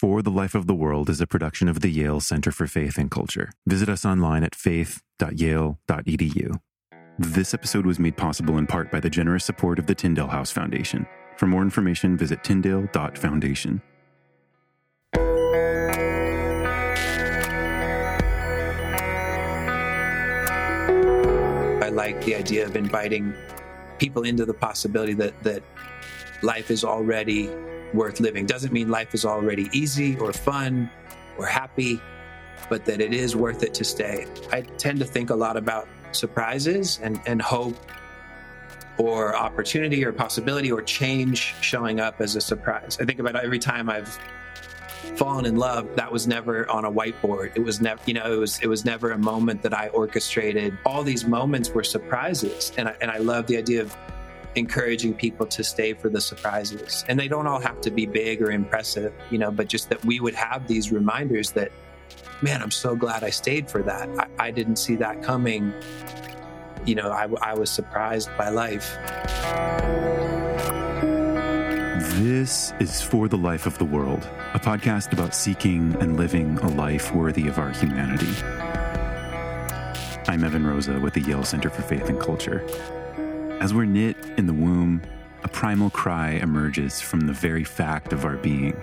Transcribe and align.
For 0.00 0.22
the 0.22 0.30
Life 0.30 0.56
of 0.56 0.66
the 0.66 0.74
World 0.74 1.08
is 1.08 1.20
a 1.20 1.26
production 1.26 1.68
of 1.68 1.80
the 1.80 1.88
Yale 1.88 2.18
Center 2.18 2.50
for 2.50 2.66
Faith 2.66 2.98
and 2.98 3.08
Culture. 3.08 3.52
Visit 3.64 3.88
us 3.88 4.04
online 4.04 4.42
at 4.42 4.56
faith.yale.edu. 4.56 6.60
This 7.16 7.54
episode 7.54 7.86
was 7.86 8.00
made 8.00 8.16
possible 8.16 8.58
in 8.58 8.66
part 8.66 8.90
by 8.90 8.98
the 8.98 9.08
generous 9.08 9.44
support 9.44 9.78
of 9.78 9.86
the 9.86 9.94
Tyndale 9.94 10.26
House 10.26 10.50
Foundation. 10.50 11.06
For 11.36 11.46
more 11.46 11.62
information, 11.62 12.16
visit 12.16 12.42
tyndale.foundation. 12.42 13.80
I 21.80 21.88
like 21.92 22.20
the 22.24 22.34
idea 22.34 22.66
of 22.66 22.74
inviting 22.74 23.32
people 24.00 24.24
into 24.24 24.44
the 24.44 24.54
possibility 24.54 25.14
that, 25.14 25.40
that 25.44 25.62
life 26.42 26.72
is 26.72 26.82
already 26.82 27.48
worth 27.94 28.20
living. 28.20 28.46
Doesn't 28.46 28.72
mean 28.72 28.88
life 28.88 29.14
is 29.14 29.24
already 29.24 29.68
easy 29.72 30.18
or 30.18 30.32
fun 30.32 30.90
or 31.38 31.46
happy, 31.46 32.00
but 32.68 32.84
that 32.84 33.00
it 33.00 33.14
is 33.14 33.36
worth 33.36 33.62
it 33.62 33.74
to 33.74 33.84
stay. 33.84 34.26
I 34.52 34.62
tend 34.62 34.98
to 34.98 35.04
think 35.04 35.30
a 35.30 35.34
lot 35.34 35.56
about 35.56 35.88
surprises 36.12 37.00
and, 37.02 37.20
and 37.26 37.40
hope 37.40 37.76
or 38.98 39.36
opportunity 39.36 40.04
or 40.04 40.12
possibility 40.12 40.70
or 40.70 40.82
change 40.82 41.54
showing 41.60 42.00
up 42.00 42.20
as 42.20 42.36
a 42.36 42.40
surprise. 42.40 42.98
I 43.00 43.04
think 43.04 43.18
about 43.18 43.36
every 43.36 43.58
time 43.58 43.90
I've 43.90 44.18
fallen 45.16 45.44
in 45.44 45.56
love 45.56 45.94
that 45.94 46.10
was 46.10 46.26
never 46.26 46.68
on 46.70 46.84
a 46.84 46.90
whiteboard 46.90 47.52
it 47.54 47.60
was 47.60 47.80
never 47.80 48.00
you 48.06 48.14
know 48.14 48.32
it 48.32 48.36
was 48.36 48.58
it 48.60 48.66
was 48.66 48.84
never 48.84 49.12
a 49.12 49.18
moment 49.18 49.62
that 49.62 49.72
i 49.72 49.86
orchestrated 49.88 50.76
all 50.84 51.04
these 51.04 51.24
moments 51.24 51.70
were 51.70 51.84
surprises 51.84 52.72
and 52.78 52.88
I, 52.88 52.96
and 53.00 53.10
I 53.10 53.18
love 53.18 53.46
the 53.46 53.56
idea 53.56 53.82
of 53.82 53.96
encouraging 54.56 55.14
people 55.14 55.46
to 55.46 55.64
stay 55.64 55.94
for 55.94 56.08
the 56.08 56.20
surprises. 56.20 57.04
And 57.08 57.18
they 57.18 57.28
don't 57.28 57.46
all 57.46 57.60
have 57.60 57.80
to 57.82 57.90
be 57.90 58.06
big 58.06 58.40
or 58.42 58.50
impressive, 58.50 59.12
you 59.30 59.38
know, 59.38 59.50
but 59.50 59.68
just 59.68 59.88
that 59.90 60.04
we 60.04 60.20
would 60.20 60.34
have 60.34 60.66
these 60.68 60.92
reminders 60.92 61.50
that, 61.52 61.72
man, 62.42 62.62
I'm 62.62 62.70
so 62.70 62.94
glad 62.94 63.24
I 63.24 63.30
stayed 63.30 63.70
for 63.70 63.82
that. 63.82 64.08
I, 64.18 64.46
I 64.46 64.50
didn't 64.50 64.76
see 64.76 64.96
that 64.96 65.22
coming. 65.22 65.72
You 66.86 66.94
know, 66.94 67.10
I, 67.10 67.28
I 67.42 67.54
was 67.54 67.70
surprised 67.70 68.30
by 68.36 68.50
life. 68.50 68.96
This 72.18 72.72
is 72.78 73.02
For 73.02 73.28
the 73.28 73.36
Life 73.36 73.66
of 73.66 73.76
the 73.78 73.84
World, 73.84 74.28
a 74.54 74.60
podcast 74.60 75.12
about 75.12 75.34
seeking 75.34 75.96
and 76.00 76.16
living 76.16 76.58
a 76.58 76.68
life 76.68 77.12
worthy 77.14 77.48
of 77.48 77.58
our 77.58 77.70
humanity. 77.70 78.32
I'm 80.28 80.44
Evan 80.44 80.66
Rosa 80.66 81.00
with 81.00 81.14
the 81.14 81.20
Yale 81.20 81.44
Center 81.44 81.70
for 81.70 81.82
Faith 81.82 82.08
and 82.08 82.20
Culture. 82.20 82.64
As 83.60 83.72
we're 83.72 83.86
knit 83.86 84.16
in 84.36 84.46
the 84.46 84.52
womb, 84.52 85.00
a 85.42 85.48
primal 85.48 85.88
cry 85.88 86.32
emerges 86.32 87.00
from 87.00 87.20
the 87.20 87.32
very 87.32 87.64
fact 87.64 88.12
of 88.12 88.24
our 88.24 88.36
being, 88.36 88.76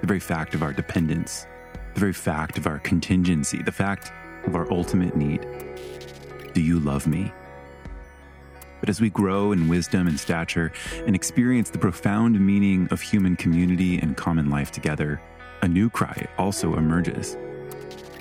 the 0.00 0.06
very 0.06 0.20
fact 0.20 0.54
of 0.54 0.62
our 0.62 0.72
dependence, 0.72 1.46
the 1.94 2.00
very 2.00 2.12
fact 2.12 2.58
of 2.58 2.66
our 2.66 2.78
contingency, 2.80 3.62
the 3.62 3.72
fact 3.72 4.12
of 4.44 4.54
our 4.54 4.70
ultimate 4.72 5.16
need. 5.16 5.46
Do 6.52 6.60
you 6.60 6.78
love 6.80 7.06
me? 7.06 7.32
But 8.80 8.90
as 8.90 9.00
we 9.00 9.08
grow 9.08 9.52
in 9.52 9.68
wisdom 9.68 10.06
and 10.06 10.18
stature 10.18 10.72
and 11.06 11.14
experience 11.14 11.70
the 11.70 11.78
profound 11.78 12.38
meaning 12.38 12.88
of 12.90 13.00
human 13.00 13.34
community 13.36 13.98
and 13.98 14.16
common 14.16 14.50
life 14.50 14.72
together, 14.72 15.22
a 15.62 15.68
new 15.68 15.88
cry 15.88 16.26
also 16.36 16.74
emerges 16.74 17.36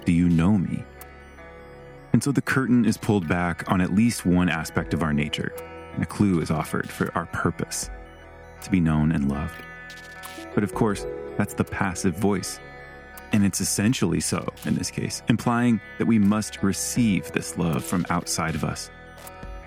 Do 0.06 0.14
you 0.14 0.30
know 0.30 0.58
me? 0.58 0.86
And 2.14 2.23
so 2.23 2.32
the 2.32 2.42
curtain 2.42 2.86
is 2.86 2.98
pulled 2.98 3.28
back 3.28 3.70
on 3.70 3.82
at 3.82 3.94
least 3.94 4.26
one 4.26 4.48
aspect 4.48 4.94
of 4.94 5.04
our 5.04 5.11
nature 5.11 5.52
and 5.98 6.03
a 6.03 6.08
clue 6.08 6.40
is 6.42 6.52
offered 6.52 6.88
for 6.88 7.12
our 7.17 7.26
purpose 7.28 7.90
to 8.62 8.70
be 8.70 8.80
known 8.80 9.12
and 9.12 9.28
loved. 9.28 9.59
But 10.54 10.64
of 10.64 10.76
course, 10.76 11.08
that's 11.38 11.56
the 11.56 11.64
passive 11.64 12.16
voice. 12.16 12.59
And 13.31 13.44
it's 13.44 13.59
essentially 13.59 14.20
so 14.20 14.48
in 14.66 14.76
this 14.76 14.92
case, 14.92 15.23
implying 15.28 15.81
that 15.98 16.06
we 16.06 16.20
must 16.20 16.62
receive 16.62 17.31
this 17.31 17.58
love 17.58 17.84
from 17.84 18.06
outside 18.12 18.54
of 18.54 18.64
us, 18.64 18.92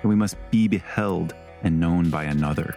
that 0.02 0.08
we 0.08 0.14
must 0.14 0.36
be 0.52 0.68
beheld 0.68 1.34
and 1.62 1.80
known 1.80 2.10
by 2.10 2.24
another. 2.24 2.76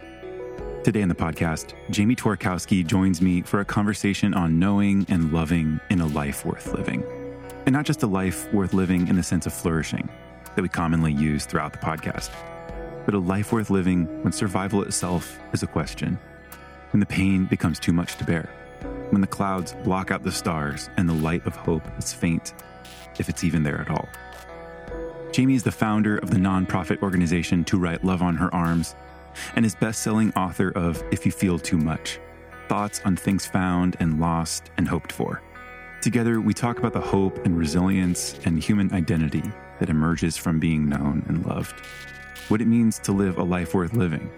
Today 0.83 1.01
in 1.01 1.09
the 1.09 1.15
podcast, 1.15 1.75
Jamie 1.91 2.15
Tworkowski 2.15 2.85
joins 2.85 3.21
me 3.21 3.43
for 3.43 3.59
a 3.59 3.65
conversation 3.65 4.33
on 4.33 4.57
knowing 4.57 5.05
and 5.09 5.31
loving 5.31 5.79
in 5.91 6.01
a 6.01 6.07
life 6.07 6.43
worth 6.43 6.73
living. 6.73 7.03
And 7.67 7.73
not 7.73 7.85
just 7.85 8.01
a 8.01 8.07
life 8.07 8.51
worth 8.51 8.73
living 8.73 9.07
in 9.07 9.15
the 9.15 9.23
sense 9.23 9.45
of 9.45 9.53
flourishing 9.53 10.09
that 10.55 10.61
we 10.61 10.69
commonly 10.69 11.13
use 11.13 11.45
throughout 11.45 11.71
the 11.71 11.79
podcast 11.79 12.31
but 13.05 13.13
a 13.13 13.19
life 13.19 13.51
worth 13.51 13.69
living 13.69 14.05
when 14.23 14.31
survival 14.31 14.81
itself 14.83 15.39
is 15.53 15.63
a 15.63 15.67
question, 15.67 16.17
when 16.91 16.99
the 16.99 17.05
pain 17.05 17.45
becomes 17.45 17.79
too 17.79 17.93
much 17.93 18.15
to 18.17 18.23
bear, 18.23 18.49
when 19.09 19.21
the 19.21 19.27
clouds 19.27 19.75
block 19.83 20.11
out 20.11 20.23
the 20.23 20.31
stars 20.31 20.89
and 20.97 21.07
the 21.07 21.13
light 21.13 21.45
of 21.45 21.55
hope 21.55 21.83
is 21.97 22.13
faint, 22.13 22.53
if 23.19 23.29
it's 23.29 23.43
even 23.43 23.63
there 23.63 23.81
at 23.81 23.89
all. 23.89 24.07
Jamie 25.31 25.55
is 25.55 25.63
the 25.63 25.71
founder 25.71 26.17
of 26.17 26.29
the 26.29 26.37
nonprofit 26.37 27.01
organization 27.01 27.63
To 27.65 27.79
Write 27.79 28.03
Love 28.03 28.21
on 28.21 28.35
Her 28.35 28.53
Arms 28.53 28.95
and 29.55 29.65
is 29.65 29.75
best-selling 29.75 30.31
author 30.33 30.69
of 30.69 31.03
If 31.11 31.25
You 31.25 31.31
Feel 31.31 31.57
Too 31.57 31.77
Much: 31.77 32.19
Thoughts 32.69 33.01
on 33.03 33.15
Things 33.15 33.45
Found 33.47 33.97
and 33.99 34.19
Lost 34.19 34.69
and 34.77 34.87
Hoped 34.87 35.11
For. 35.11 35.41
Together, 36.01 36.39
we 36.39 36.53
talk 36.53 36.77
about 36.77 36.93
the 36.93 37.01
hope 37.01 37.45
and 37.45 37.57
resilience 37.57 38.39
and 38.45 38.61
human 38.61 38.93
identity 38.93 39.43
that 39.79 39.89
emerges 39.89 40.37
from 40.37 40.59
being 40.59 40.87
known 40.87 41.23
and 41.27 41.45
loved 41.45 41.81
what 42.47 42.61
it 42.61 42.67
means 42.67 42.99
to 42.99 43.11
live 43.11 43.37
a 43.37 43.43
life 43.43 43.73
worth 43.73 43.93
living, 43.93 44.29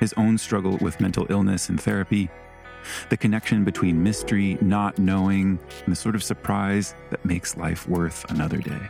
his 0.00 0.14
own 0.16 0.38
struggle 0.38 0.78
with 0.78 1.00
mental 1.00 1.26
illness 1.30 1.68
and 1.68 1.80
therapy, 1.80 2.30
the 3.08 3.16
connection 3.16 3.64
between 3.64 4.02
mystery, 4.02 4.58
not 4.60 4.98
knowing, 4.98 5.58
and 5.84 5.92
the 5.92 5.96
sort 5.96 6.14
of 6.14 6.22
surprise 6.22 6.94
that 7.10 7.24
makes 7.24 7.56
life 7.56 7.88
worth 7.88 8.28
another 8.30 8.58
day. 8.58 8.88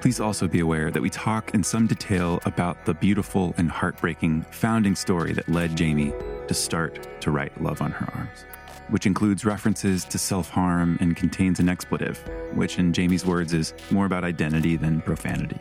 Please 0.00 0.20
also 0.20 0.46
be 0.46 0.60
aware 0.60 0.90
that 0.90 1.02
we 1.02 1.10
talk 1.10 1.54
in 1.54 1.64
some 1.64 1.86
detail 1.86 2.38
about 2.44 2.84
the 2.84 2.94
beautiful 2.94 3.54
and 3.56 3.70
heartbreaking 3.70 4.42
founding 4.50 4.94
story 4.94 5.32
that 5.32 5.48
led 5.48 5.76
Jamie 5.76 6.12
to 6.48 6.54
start 6.54 7.20
to 7.22 7.30
write 7.30 7.60
Love 7.62 7.80
on 7.80 7.90
Her 7.90 8.08
Arms, 8.14 8.44
which 8.88 9.06
includes 9.06 9.44
references 9.44 10.04
to 10.04 10.18
self 10.18 10.50
harm 10.50 10.98
and 11.00 11.16
contains 11.16 11.58
an 11.58 11.68
expletive, 11.68 12.18
which, 12.54 12.78
in 12.78 12.92
Jamie's 12.92 13.24
words, 13.24 13.52
is 13.52 13.74
more 13.90 14.06
about 14.06 14.22
identity 14.22 14.76
than 14.76 15.00
profanity. 15.00 15.58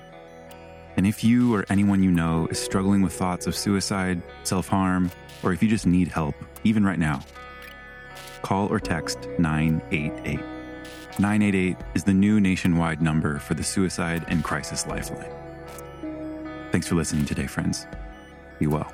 And 0.98 1.06
if 1.06 1.24
you 1.24 1.54
or 1.54 1.66
anyone 1.70 2.02
you 2.02 2.12
know 2.12 2.48
is 2.50 2.60
struggling 2.60 3.02
with 3.02 3.14
thoughts 3.14 3.48
of 3.48 3.56
suicide, 3.56 4.22
self 4.44 4.68
harm, 4.68 5.12
or 5.44 5.52
if 5.54 5.62
you 5.62 5.70
just 5.70 5.86
need 5.86 6.08
help, 6.08 6.36
even 6.64 6.86
right 6.86 7.00
now, 7.00 7.22
call 8.42 8.68
or 8.68 8.80
text 8.80 9.28
988. 9.38 10.40
988 11.18 11.78
is 11.94 12.04
the 12.04 12.14
new 12.14 12.40
nationwide 12.40 13.02
number 13.02 13.40
for 13.40 13.54
the 13.54 13.64
Suicide 13.64 14.26
and 14.28 14.44
Crisis 14.44 14.86
Lifeline. 14.86 15.32
Thanks 16.72 16.88
for 16.88 16.96
listening 16.96 17.26
today, 17.26 17.48
friends. 17.48 17.88
Be 18.60 18.68
well. 18.68 18.92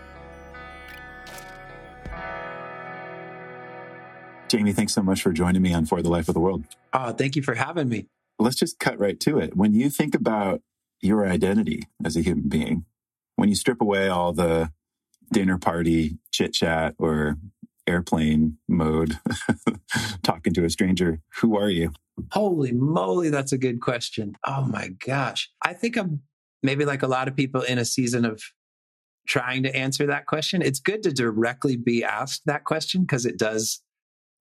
Jamie, 4.50 4.74
thanks 4.74 4.94
so 4.94 5.02
much 5.02 5.22
for 5.22 5.32
joining 5.32 5.62
me 5.62 5.74
on 5.74 5.86
For 5.86 6.02
the 6.02 6.10
Life 6.10 6.28
of 6.28 6.34
the 6.34 6.42
World. 6.42 6.66
Oh, 6.94 7.14
thank 7.14 7.36
you 7.36 7.42
for 7.42 7.56
having 7.56 7.90
me. 7.90 8.08
Let's 8.38 8.58
just 8.58 8.80
cut 8.80 9.00
right 9.00 9.20
to 9.22 9.40
it. 9.40 9.56
When 9.56 9.74
you 9.74 9.90
think 9.90 10.14
about 10.14 10.62
your 11.02 11.28
identity 11.28 11.84
as 12.04 12.16
a 12.16 12.22
human 12.22 12.50
being. 12.50 12.86
When 13.36 13.50
you 13.50 13.56
strip 13.56 13.82
away 13.82 14.08
all 14.08 14.34
the 14.34 14.72
dinner 15.32 15.58
party 15.58 16.18
chit 16.32 16.54
chat 16.54 16.96
or 16.98 17.38
airplane 17.88 18.58
mode, 18.68 19.20
talking 20.24 20.54
to 20.54 20.66
a 20.66 20.70
stranger, 20.70 21.22
who 21.40 21.58
are 21.58 21.70
you? 21.70 21.94
Holy 22.32 22.72
moly, 22.72 23.30
that's 23.30 23.52
a 23.52 23.58
good 23.58 23.82
question. 23.82 24.36
Oh 24.46 24.64
my 24.64 24.90
gosh. 25.06 25.50
I 25.64 25.74
think 25.74 25.98
I'm 25.98 26.22
maybe 26.62 26.86
like 26.86 27.02
a 27.02 27.08
lot 27.08 27.28
of 27.28 27.36
people 27.36 27.62
in 27.62 27.78
a 27.78 27.86
season 27.86 28.26
of 28.26 28.42
trying 29.28 29.64
to 29.64 29.76
answer 29.76 30.06
that 30.08 30.26
question. 30.26 30.62
It's 30.62 30.80
good 30.80 31.04
to 31.04 31.12
directly 31.12 31.78
be 31.78 32.04
asked 32.04 32.44
that 32.46 32.64
question 32.64 33.02
because 33.02 33.26
it 33.26 33.38
does 33.38 33.82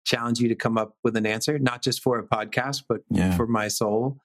challenge 0.04 0.40
you 0.40 0.48
to 0.48 0.54
come 0.54 0.78
up 0.78 0.96
with 1.04 1.16
an 1.16 1.26
answer, 1.26 1.58
not 1.58 1.82
just 1.82 2.02
for 2.02 2.18
a 2.18 2.26
podcast, 2.26 2.84
but 2.88 3.02
yeah. 3.10 3.36
for 3.36 3.46
my 3.46 3.68
soul. 3.68 4.18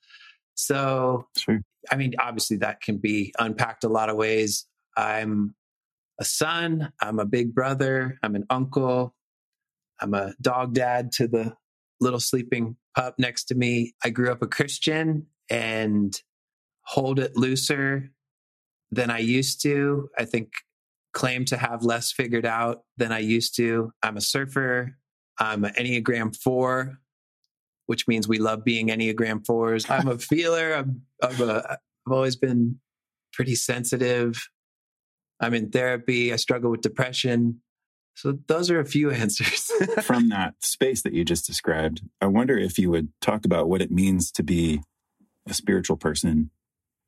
So, 0.56 1.28
sure. 1.38 1.62
I 1.92 1.96
mean, 1.96 2.14
obviously 2.20 2.58
that 2.58 2.82
can 2.82 2.98
be 2.98 3.34
unpacked 3.38 3.84
a 3.84 3.90
lot 3.90 4.10
of 4.10 4.16
ways. 4.16 4.66
I'm 4.98 5.54
a 6.20 6.26
son, 6.26 6.92
I'm 7.02 7.20
a 7.20 7.26
big 7.26 7.54
brother, 7.54 8.18
I'm 8.24 8.36
an 8.36 8.46
uncle, 8.50 9.14
I'm 10.00 10.14
a 10.14 10.34
dog 10.42 10.74
dad 10.74 11.12
to 11.14 11.28
the 11.28 11.56
little 12.00 12.20
sleeping 12.20 12.78
pup 12.96 13.16
next 13.18 13.46
to 13.46 13.56
me. 13.56 13.94
I 14.04 14.10
grew 14.10 14.32
up 14.32 14.42
a 14.42 14.48
Christian 14.48 15.28
and 15.50 16.20
hold 16.84 17.20
it 17.20 17.36
looser 17.36 18.10
than 18.92 19.10
I 19.10 19.20
used 19.20 19.62
to. 19.64 20.10
I 20.18 20.26
think 20.26 20.52
claim 21.14 21.46
to 21.46 21.58
have 21.58 21.84
less 21.84 22.12
figured 22.12 22.46
out 22.46 22.82
than 22.98 23.12
I 23.12 23.20
used 23.20 23.56
to. 23.58 23.92
I'm 24.04 24.18
a 24.18 24.22
surfer. 24.22 24.98
I'm 25.40 25.66
an 25.66 25.74
Enneagram 25.74 26.36
4 26.36 27.00
which 27.86 28.08
means 28.08 28.28
we 28.28 28.40
love 28.40 28.64
being 28.64 28.88
Enneagram 28.88 29.46
fours. 29.46 29.90
I'm 29.90 30.08
a 30.08 30.18
feeler. 30.20 30.74
I'm, 30.74 31.02
I'm 31.22 31.42
a, 31.42 31.64
I've 31.70 32.12
always 32.12 32.36
been 32.36 32.80
pretty 33.34 33.56
sensitive. 33.56 34.50
I'm 35.40 35.54
in 35.54 35.70
therapy. 35.70 36.32
I 36.32 36.38
struggle 36.38 36.72
with 36.72 36.82
depression. 36.82 37.62
So 38.16 38.40
those 38.48 38.72
are 38.72 38.80
a 38.80 38.86
few 38.86 39.12
answers. 39.24 39.70
From 40.04 40.30
that 40.30 40.56
space 40.62 41.02
that 41.04 41.14
you 41.14 41.26
just 41.26 41.46
described, 41.46 42.02
I 42.22 42.28
wonder 42.28 42.58
if 42.58 42.80
you 42.80 42.90
would 42.90 43.10
talk 43.22 43.46
about 43.46 43.70
what 43.70 43.82
it 43.82 43.92
means 43.92 44.32
to 44.34 44.44
be 44.44 44.82
a 45.48 45.54
spiritual 45.54 45.98
person 45.98 46.50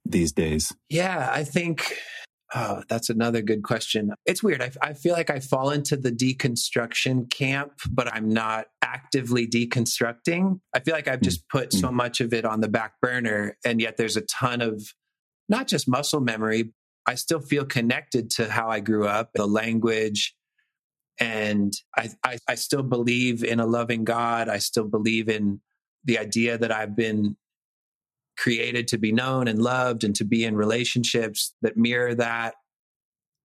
these 0.06 0.32
days. 0.32 0.76
Yeah, 0.90 1.30
I 1.32 1.44
think 1.44 1.94
oh, 2.56 2.84
that's 2.88 3.10
another 3.10 3.42
good 3.42 3.64
question. 3.64 4.12
It's 4.26 4.42
weird. 4.42 4.62
I, 4.62 4.72
I 4.82 4.94
feel 4.94 5.14
like 5.14 5.30
I 5.30 5.40
fall 5.40 5.72
into 5.72 5.98
the 5.98 6.12
deconstruction 6.12 7.30
camp, 7.30 7.74
but 7.90 8.12
I'm 8.14 8.30
not 8.30 8.68
actively 8.82 9.48
deconstructing. 9.48 10.60
I 10.74 10.80
feel 10.80 10.94
like 10.94 11.08
I've 11.08 11.20
mm, 11.20 11.24
just 11.24 11.48
put 11.50 11.72
mm. 11.72 11.80
so 11.80 11.92
much 11.92 12.22
of 12.22 12.34
it 12.34 12.46
on 12.46 12.62
the 12.62 12.70
back 12.70 12.94
burner, 13.02 13.58
and 13.66 13.82
yet 13.82 13.98
there's 13.98 14.18
a 14.18 14.22
ton 14.22 14.62
of 14.62 14.94
not 15.50 15.68
just 15.68 15.88
muscle 15.88 16.22
memory. 16.22 16.74
I 17.06 17.16
still 17.16 17.40
feel 17.40 17.66
connected 17.66 18.30
to 18.32 18.50
how 18.50 18.70
I 18.70 18.80
grew 18.80 19.08
up, 19.08 19.32
the 19.34 19.48
language, 19.48 20.36
and 21.20 21.74
I, 21.96 22.10
I, 22.24 22.38
I 22.48 22.56
still 22.56 22.84
believe 22.84 23.44
in 23.44 23.60
a 23.60 23.66
loving 23.66 24.04
God. 24.04 24.50
I 24.50 24.60
still 24.60 24.88
believe 24.88 25.30
in 25.30 25.62
the 26.04 26.20
idea 26.20 26.58
that 26.58 26.72
I've 26.72 26.96
been 26.96 27.36
created 28.38 28.88
to 28.90 28.98
be 28.98 29.12
known 29.12 29.48
and 29.48 29.62
loved 29.62 30.04
and 30.04 30.16
to 30.16 30.24
be 30.24 30.46
in 30.46 30.56
relationships 30.56 31.54
that 31.62 31.78
mirror 31.78 32.16
that. 32.16 32.56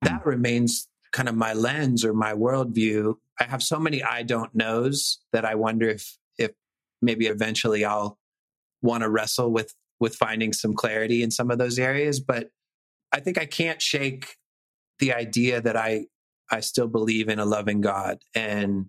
That 0.03 0.23
mm. 0.23 0.27
remains 0.27 0.89
kind 1.13 1.29
of 1.29 1.35
my 1.35 1.53
lens 1.53 2.05
or 2.05 2.13
my 2.13 2.33
worldview. 2.33 3.15
I 3.41 3.45
have 3.45 3.63
so 3.63 3.79
many 3.79 4.03
I 4.03 4.23
don't 4.23 4.55
knows 4.55 5.19
that 5.33 5.45
I 5.45 5.55
wonder 5.55 5.89
if 5.89 6.17
if 6.39 6.53
maybe 7.01 7.27
eventually 7.27 7.85
I'll 7.85 8.19
want 8.83 9.03
to 9.03 9.11
wrestle 9.11 9.51
with 9.51 9.75
with 10.01 10.17
finding 10.17 10.53
some 10.53 10.75
clarity 10.75 11.23
in 11.23 11.31
some 11.31 11.51
of 11.51 11.59
those 11.59 11.79
areas. 11.79 12.19
But 12.21 12.51
I 13.13 13.21
think 13.21 13.39
I 13.39 13.47
can't 13.47 13.81
shake 13.81 14.37
the 14.99 15.13
idea 15.13 15.61
that 15.61 15.77
I 15.77 16.07
I 16.51 16.61
still 16.61 16.89
believe 16.89 17.29
in 17.29 17.39
a 17.39 17.45
loving 17.45 17.81
God 17.81 18.19
and 18.35 18.87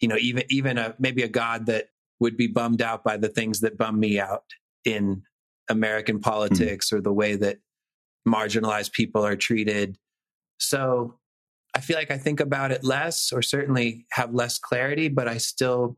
you 0.00 0.08
know 0.08 0.16
even 0.20 0.44
even 0.50 0.78
a 0.78 0.94
maybe 0.98 1.22
a 1.22 1.28
God 1.28 1.66
that 1.66 1.86
would 2.20 2.36
be 2.36 2.46
bummed 2.46 2.82
out 2.82 3.02
by 3.02 3.16
the 3.16 3.28
things 3.28 3.60
that 3.60 3.76
bum 3.76 3.98
me 3.98 4.20
out 4.20 4.44
in 4.84 5.22
American 5.72 6.16
hmm. 6.16 6.22
politics 6.22 6.90
mm. 6.90 6.98
or 6.98 7.00
the 7.00 7.12
way 7.12 7.36
that 7.36 7.58
marginalized 8.26 8.92
people 8.92 9.24
are 9.24 9.36
treated. 9.36 9.98
So 10.58 11.18
I 11.74 11.80
feel 11.80 11.96
like 11.96 12.10
I 12.10 12.18
think 12.18 12.40
about 12.40 12.70
it 12.70 12.84
less 12.84 13.32
or 13.32 13.42
certainly 13.42 14.06
have 14.12 14.34
less 14.34 14.58
clarity, 14.58 15.08
but 15.08 15.26
I 15.26 15.38
still, 15.38 15.96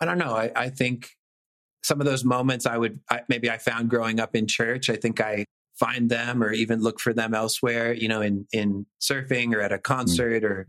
I 0.00 0.04
don't 0.04 0.18
know. 0.18 0.36
I, 0.36 0.52
I 0.54 0.68
think 0.68 1.10
some 1.82 2.00
of 2.00 2.06
those 2.06 2.24
moments 2.24 2.66
I 2.66 2.76
would, 2.76 3.00
I, 3.10 3.22
maybe 3.28 3.50
I 3.50 3.58
found 3.58 3.90
growing 3.90 4.20
up 4.20 4.36
in 4.36 4.46
church, 4.46 4.90
I 4.90 4.96
think 4.96 5.20
I 5.20 5.44
find 5.78 6.10
them 6.10 6.42
or 6.42 6.52
even 6.52 6.80
look 6.80 7.00
for 7.00 7.12
them 7.12 7.34
elsewhere, 7.34 7.92
you 7.92 8.08
know, 8.08 8.20
in, 8.20 8.46
in 8.52 8.86
surfing 9.00 9.54
or 9.54 9.60
at 9.60 9.72
a 9.72 9.76
hmm. 9.76 9.82
concert 9.82 10.42
mm. 10.42 10.46
or 10.46 10.68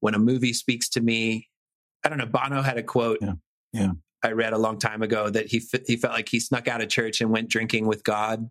when 0.00 0.14
a 0.14 0.18
movie 0.18 0.52
speaks 0.52 0.88
to 0.90 1.00
me. 1.00 1.48
I 2.04 2.08
don't 2.08 2.18
know. 2.18 2.26
Bono 2.26 2.62
had 2.62 2.78
a 2.78 2.82
quote. 2.82 3.18
Yeah. 3.20 3.32
yeah. 3.72 3.90
I 4.22 4.32
read 4.32 4.52
a 4.52 4.58
long 4.58 4.78
time 4.78 5.02
ago 5.02 5.30
that 5.30 5.46
he 5.46 5.62
he 5.86 5.96
felt 5.96 6.14
like 6.14 6.28
he 6.28 6.40
snuck 6.40 6.68
out 6.68 6.80
of 6.80 6.88
church 6.88 7.20
and 7.20 7.30
went 7.30 7.48
drinking 7.48 7.86
with 7.86 8.02
God. 8.04 8.50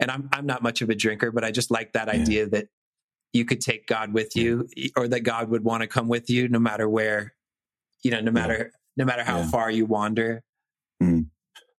And 0.00 0.10
I'm 0.10 0.28
I'm 0.32 0.46
not 0.46 0.62
much 0.62 0.82
of 0.82 0.90
a 0.90 0.94
drinker, 0.94 1.30
but 1.30 1.44
I 1.44 1.50
just 1.50 1.70
like 1.70 1.92
that 1.92 2.08
yeah. 2.08 2.20
idea 2.20 2.48
that 2.48 2.68
you 3.32 3.44
could 3.44 3.60
take 3.60 3.86
God 3.86 4.12
with 4.12 4.36
you, 4.36 4.68
or 4.96 5.08
that 5.08 5.20
God 5.20 5.50
would 5.50 5.64
want 5.64 5.82
to 5.82 5.86
come 5.86 6.08
with 6.08 6.30
you, 6.30 6.48
no 6.48 6.58
matter 6.58 6.88
where, 6.88 7.34
you 8.02 8.10
know, 8.10 8.20
no 8.20 8.30
matter 8.30 8.56
yeah. 8.58 8.78
no 8.96 9.04
matter 9.04 9.24
how 9.24 9.42
far 9.42 9.70
you 9.70 9.86
wander. 9.86 10.42
Mm. 11.02 11.26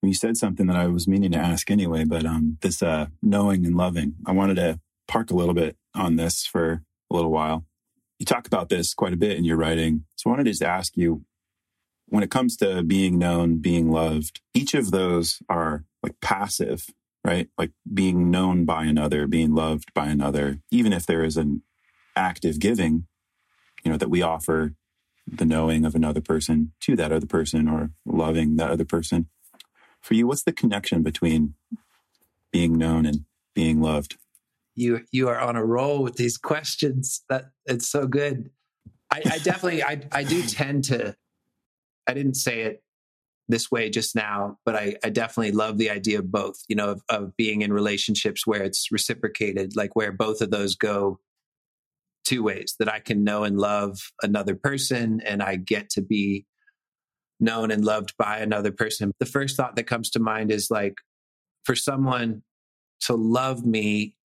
You 0.04 0.14
said 0.14 0.38
something 0.38 0.68
that 0.68 0.76
I 0.76 0.88
was 0.88 1.08
meaning 1.08 1.32
to 1.32 1.38
ask 1.40 1.72
anyway, 1.72 2.06
but 2.06 2.26
um, 2.26 2.58
this 2.62 2.84
uh, 2.84 3.08
knowing 3.22 3.66
and 3.66 3.76
loving. 3.76 4.16
I 4.26 4.32
wanted 4.32 4.56
to 4.56 4.80
park 5.08 5.32
a 5.32 5.36
little 5.36 5.56
bit 5.56 5.76
on 5.96 6.16
this 6.16 6.46
for 6.46 6.84
a 7.12 7.16
little 7.16 7.32
while. 7.32 7.66
You 8.20 8.26
talk 8.26 8.46
about 8.48 8.70
this 8.70 8.94
quite 8.94 9.14
a 9.14 9.18
bit 9.18 9.38
in 9.38 9.44
your 9.44 9.58
writing, 9.58 10.06
so 10.16 10.30
I 10.30 10.34
wanted 10.34 10.46
to 10.46 10.52
just 10.52 10.64
ask 10.64 10.96
you 10.96 11.24
when 12.08 12.24
it 12.24 12.32
comes 12.32 12.56
to 12.58 12.84
being 12.84 13.18
known, 13.18 13.58
being 13.58 13.92
loved, 13.92 14.42
each 14.54 14.74
of 14.74 14.92
those 14.92 15.42
are 15.50 15.84
like 16.02 16.20
passive, 16.22 16.88
right? 17.24 17.50
Like 17.58 17.72
being 17.92 18.32
known 18.32 18.66
by 18.66 18.86
another, 18.86 19.28
being 19.28 19.54
loved 19.54 19.94
by 19.94 20.08
another, 20.08 20.60
even 20.72 20.94
if 20.94 21.06
there 21.06 21.24
is 21.24 21.38
an 21.38 21.64
active 22.16 22.60
giving, 22.60 23.08
you 23.84 23.92
know, 23.92 23.98
that 23.98 24.10
we 24.10 24.22
offer 24.22 24.74
the 25.28 25.46
knowing 25.46 25.86
of 25.86 25.96
another 25.96 26.22
person 26.22 26.72
to 26.80 26.96
that 26.96 27.12
other 27.12 27.28
person 27.28 27.68
or 27.68 27.92
loving 28.06 28.56
that 28.56 28.72
other 28.72 28.86
person. 28.86 29.28
For 30.02 30.14
you, 30.14 30.28
what's 30.28 30.44
the 30.44 30.54
connection 30.54 31.04
between 31.04 31.56
being 32.52 32.78
known 32.78 33.06
and 33.06 33.26
being 33.54 33.82
loved? 33.82 34.16
You 34.74 35.02
you 35.12 35.28
are 35.28 35.40
on 35.40 35.56
a 35.56 35.66
roll 35.66 36.04
with 36.04 36.16
these 36.16 36.38
questions. 36.38 37.24
That 37.30 37.52
it's 37.66 37.90
so 37.90 38.08
good. 38.08 38.52
I, 39.12 39.22
I 39.26 39.38
definitely 39.40 39.84
I 39.84 40.02
I 40.12 40.24
do 40.24 40.44
tend 40.44 40.86
to 40.86 41.16
I 42.08 42.14
didn't 42.14 42.36
say 42.36 42.62
it 42.62 42.84
this 43.50 43.72
way 43.72 43.90
just 43.90 44.16
now, 44.16 44.58
but 44.66 44.76
I, 44.76 44.96
I 45.04 45.10
definitely 45.10 45.54
love 45.54 45.78
the 45.78 45.90
idea 45.90 46.20
of 46.20 46.32
both, 46.32 46.58
you 46.68 46.76
know, 46.76 46.92
of, 46.92 47.02
of 47.10 47.38
being 47.38 47.62
in 47.62 47.72
relationships 47.72 48.46
where 48.46 48.64
it's 48.64 48.92
reciprocated, 48.92 49.76
like 49.76 49.96
where 49.96 50.12
both 50.12 50.42
of 50.42 50.52
those 50.52 50.76
go 50.76 51.20
two 52.26 52.44
ways 52.44 52.76
that 52.80 52.92
I 52.92 53.00
can 53.00 53.24
know 53.24 53.44
and 53.44 53.58
love 53.58 54.12
another 54.22 54.56
person 54.56 55.22
and 55.22 55.42
I 55.42 55.56
get 55.56 55.90
to 55.92 56.02
be 56.02 56.46
known 57.40 57.72
and 57.72 57.86
loved 57.86 58.16
by 58.18 58.40
another 58.40 58.72
person. 58.72 59.14
The 59.20 59.26
first 59.26 59.56
thought 59.56 59.76
that 59.78 59.88
comes 59.88 60.10
to 60.12 60.20
mind 60.20 60.52
is 60.52 60.70
like 60.70 60.96
for 61.64 61.76
someone 61.76 62.44
to 63.02 63.16
love 63.16 63.66
me, 63.66 64.16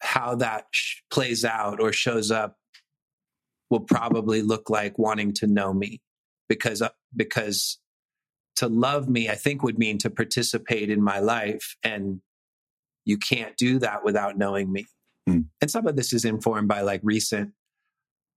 how 0.00 0.36
that 0.36 0.66
sh- 0.70 1.00
plays 1.10 1.44
out 1.44 1.80
or 1.80 1.92
shows 1.92 2.30
up 2.30 2.56
will 3.70 3.80
probably 3.80 4.40
look 4.40 4.70
like 4.70 4.98
wanting 4.98 5.32
to 5.34 5.46
know 5.46 5.74
me 5.74 6.00
because 6.48 6.82
uh, 6.82 6.90
because 7.14 7.78
to 8.56 8.68
love 8.68 9.08
me 9.08 9.28
i 9.28 9.34
think 9.34 9.62
would 9.62 9.78
mean 9.78 9.98
to 9.98 10.10
participate 10.10 10.90
in 10.90 11.02
my 11.02 11.18
life 11.18 11.76
and 11.82 12.20
you 13.04 13.18
can't 13.18 13.56
do 13.56 13.78
that 13.78 14.04
without 14.04 14.36
knowing 14.36 14.72
me 14.72 14.86
mm. 15.28 15.44
and 15.60 15.70
some 15.70 15.86
of 15.86 15.96
this 15.96 16.12
is 16.12 16.24
informed 16.24 16.68
by 16.68 16.80
like 16.80 17.00
recent 17.02 17.52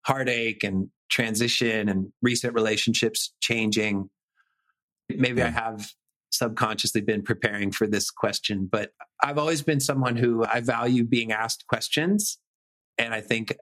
heartache 0.06 0.64
and 0.64 0.90
transition 1.10 1.90
and 1.90 2.12
recent 2.22 2.54
relationships 2.54 3.34
changing 3.42 4.10
maybe 5.10 5.40
yeah. 5.40 5.48
i 5.48 5.50
have 5.50 5.92
subconsciously 6.30 7.00
been 7.02 7.24
preparing 7.24 7.72
for 7.72 7.88
this 7.88 8.12
question 8.12 8.68
but 8.70 8.92
i've 9.24 9.38
always 9.38 9.62
been 9.62 9.80
someone 9.80 10.18
who 10.18 10.44
i 10.46 10.60
value 10.60 11.06
being 11.06 11.32
asked 11.32 11.66
questions 11.68 12.38
and 12.98 13.14
i 13.14 13.22
think 13.22 13.56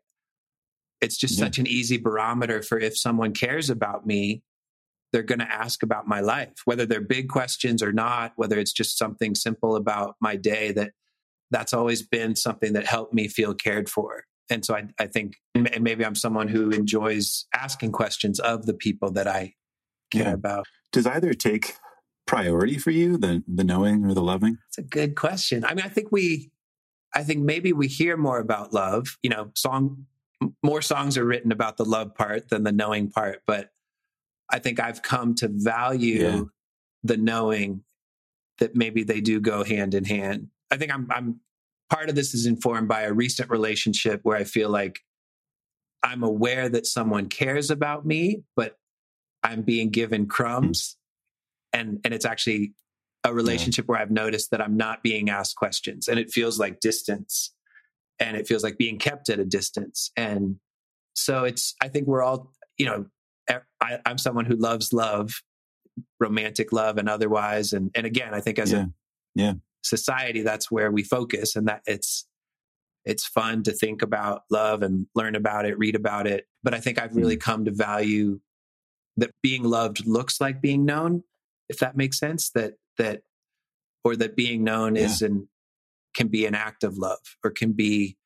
it's 1.02 1.18
just 1.18 1.38
yeah. 1.38 1.46
such 1.46 1.60
an 1.60 1.68
easy 1.68 1.98
barometer 1.98 2.62
for 2.62 2.80
if 2.80 2.98
someone 2.98 3.34
cares 3.34 3.70
about 3.70 4.06
me, 4.06 4.42
they're 5.12 5.24
going 5.24 5.40
to 5.40 5.54
ask 5.54 5.84
about 5.84 6.08
my 6.08 6.20
life, 6.20 6.54
whether 6.66 6.86
they're 6.86 7.02
big 7.02 7.30
questions 7.30 7.82
or 7.82 7.94
not, 7.94 8.34
whether 8.36 8.58
it's 8.60 8.74
just 8.74 8.98
something 8.98 9.36
simple 9.36 9.76
about 9.76 10.16
my 10.20 10.36
day 10.36 10.72
that 10.74 10.92
that's 11.52 11.74
always 11.74 12.02
been 12.02 12.36
something 12.36 12.74
that 12.74 12.86
helped 12.86 13.14
me 13.14 13.28
feel 13.28 13.54
cared 13.54 13.88
for. 13.88 14.24
And 14.50 14.64
so 14.64 14.76
I, 14.76 14.84
I 15.00 15.08
think, 15.08 15.36
and 15.54 15.82
maybe 15.82 16.06
I'm 16.06 16.16
someone 16.16 16.48
who 16.48 16.70
enjoys 16.72 17.46
asking 17.54 17.94
questions 17.94 18.40
of 18.40 18.66
the 18.66 18.74
people 18.74 19.12
that 19.12 19.28
I 19.28 19.54
care 20.12 20.24
yeah. 20.24 20.34
about. 20.34 20.66
Does 20.92 21.08
either 21.08 21.34
take 21.34 21.76
priority 22.28 22.78
for 22.78 22.92
you, 22.92 23.18
the 23.18 23.44
the 23.48 23.64
knowing 23.64 24.06
or 24.06 24.14
the 24.14 24.22
loving? 24.22 24.58
It's 24.68 24.78
a 24.78 24.84
good 24.84 25.16
question. 25.16 25.64
I 25.66 25.74
mean, 25.74 25.86
I 25.86 25.90
think 25.90 26.12
we, 26.12 26.52
I 27.14 27.24
think 27.24 27.44
maybe 27.44 27.74
we 27.74 27.88
hear 27.88 28.18
more 28.18 28.40
about 28.40 28.74
love. 28.74 29.18
You 29.24 29.30
know, 29.30 29.52
song 29.56 30.06
more 30.64 30.82
songs 30.82 31.18
are 31.18 31.26
written 31.26 31.52
about 31.52 31.78
the 31.78 31.86
love 31.86 32.16
part 32.16 32.50
than 32.50 32.64
the 32.64 32.72
knowing 32.72 33.10
part, 33.10 33.42
but 33.48 33.70
I 34.50 34.60
think 34.60 34.80
I've 34.80 35.02
come 35.02 35.36
to 35.36 35.50
value 35.52 36.22
yeah. 36.22 36.42
the 37.04 37.18
knowing 37.18 37.84
that 38.60 38.76
maybe 38.76 39.04
they 39.04 39.22
do 39.22 39.40
go 39.40 39.64
hand 39.64 39.94
in 39.94 40.06
hand. 40.06 40.50
I 40.72 40.78
think 40.78 40.94
I'm 40.94 41.08
I'm 41.12 41.40
part 41.90 42.10
of 42.10 42.16
this 42.16 42.34
is 42.34 42.46
informed 42.46 42.88
by 42.88 43.04
a 43.04 43.14
recent 43.14 43.50
relationship 43.50 44.22
where 44.24 44.38
I 44.38 44.44
feel 44.44 44.70
like 44.70 45.00
I'm 46.04 46.24
aware 46.24 46.70
that 46.70 46.86
someone 46.86 47.30
cares 47.30 47.72
about 47.72 48.06
me, 48.06 48.44
but 48.56 48.78
I'm 49.44 49.62
being 49.64 49.90
given 49.90 50.28
crumbs. 50.28 50.98
Mm-hmm. 51.76 51.80
And 51.80 52.00
and 52.06 52.14
it's 52.14 52.26
actually 52.26 52.74
a 53.24 53.34
relationship 53.34 53.86
yeah. 53.86 53.94
where 53.94 54.00
I've 54.00 54.12
noticed 54.12 54.52
that 54.52 54.62
I'm 54.62 54.78
not 54.78 55.02
being 55.02 55.30
asked 55.30 55.56
questions 55.56 56.08
and 56.08 56.20
it 56.20 56.32
feels 56.32 56.60
like 56.60 56.80
distance 56.80 57.55
and 58.20 58.38
it 58.38 58.48
feels 58.48 58.64
like 58.64 58.78
being 58.78 58.98
kept 58.98 59.30
at 59.30 59.40
a 59.40 59.46
distance. 59.46 60.12
And 60.16 60.58
so 61.14 61.44
it's, 61.44 61.76
I 61.82 61.88
think 61.88 62.08
we're 62.08 62.24
all, 62.24 62.52
you 62.78 62.86
know, 62.86 63.06
I, 63.82 64.00
am 64.06 64.18
someone 64.18 64.46
who 64.46 64.56
loves 64.56 64.94
love, 64.94 65.42
romantic 66.20 66.72
love 66.72 66.98
and 66.98 67.10
otherwise. 67.10 67.74
And, 67.74 67.92
and 67.96 68.06
again, 68.06 68.34
I 68.34 68.42
think 68.42 68.60
as 68.60 68.72
yeah. 68.72 68.80
a 68.80 68.88
yeah. 69.36 69.54
society, 69.84 70.42
that's 70.42 70.72
where 70.72 70.92
we 70.92 71.04
focus 71.04 71.56
and 71.56 71.68
that 71.68 71.82
it's, 71.86 72.28
it's 73.06 73.26
fun 73.26 73.64
to 73.64 73.72
think 73.72 74.02
about 74.02 74.42
love 74.50 74.82
and 74.82 75.06
learn 75.14 75.36
about 75.36 75.66
it, 75.66 75.78
read 75.78 75.96
about 75.96 76.26
it. 76.26 76.48
But 76.64 76.74
I 76.74 76.80
think 76.80 77.00
I've 77.00 77.16
really 77.16 77.38
mm. 77.38 77.42
come 77.42 77.66
to 77.66 77.72
value 77.72 78.40
that 79.18 79.32
being 79.44 79.64
loved 79.64 80.06
looks 80.08 80.42
like 80.42 80.62
being 80.62 80.86
known, 80.86 81.24
if 81.70 81.78
that 81.80 81.96
makes 81.96 82.18
sense. 82.18 82.50
That, 82.56 82.74
that, 82.98 83.22
or 84.04 84.16
that 84.16 84.36
being 84.36 84.64
known 84.64 84.96
yeah. 84.96 85.04
is 85.04 85.22
an 85.22 85.48
can 86.16 86.28
be 86.28 86.46
an 86.46 86.56
act 86.56 86.84
of 86.84 86.98
love 86.98 87.20
or 87.44 87.52
can 87.52 87.74
be 87.74 88.18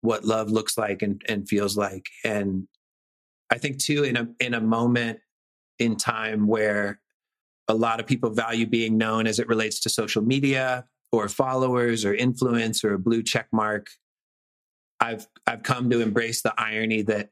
what 0.00 0.24
love 0.24 0.50
looks 0.50 0.78
like 0.78 1.02
and, 1.02 1.22
and 1.28 1.48
feels 1.48 1.76
like. 1.76 2.06
And 2.24 2.66
I 3.50 3.58
think 3.58 3.78
too 3.78 4.04
in 4.04 4.16
a 4.16 4.28
in 4.40 4.54
a 4.54 4.60
moment 4.60 5.18
in 5.78 5.96
time 5.96 6.46
where 6.46 7.00
a 7.68 7.74
lot 7.74 8.00
of 8.00 8.06
people 8.06 8.30
value 8.30 8.66
being 8.66 8.98
known 8.98 9.26
as 9.26 9.38
it 9.38 9.48
relates 9.48 9.80
to 9.80 9.88
social 9.88 10.22
media 10.22 10.84
or 11.12 11.28
followers 11.28 12.04
or 12.04 12.14
influence 12.14 12.82
or 12.84 12.94
a 12.94 12.98
blue 12.98 13.22
check 13.22 13.48
mark. 13.52 13.88
I've 15.00 15.26
I've 15.46 15.62
come 15.62 15.90
to 15.90 16.00
embrace 16.00 16.42
the 16.42 16.54
irony 16.56 17.02
that 17.02 17.30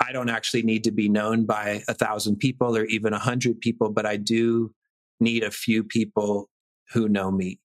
I 0.00 0.12
don't 0.12 0.30
actually 0.30 0.62
need 0.62 0.84
to 0.84 0.90
be 0.90 1.08
known 1.08 1.44
by 1.44 1.82
a 1.86 1.94
thousand 1.94 2.36
people 2.36 2.76
or 2.76 2.84
even 2.84 3.12
a 3.12 3.18
hundred 3.18 3.60
people, 3.60 3.90
but 3.90 4.06
I 4.06 4.16
do 4.16 4.72
need 5.20 5.44
a 5.44 5.50
few 5.50 5.84
people 5.84 6.48
who 6.92 7.08
know 7.08 7.30
me, 7.30 7.60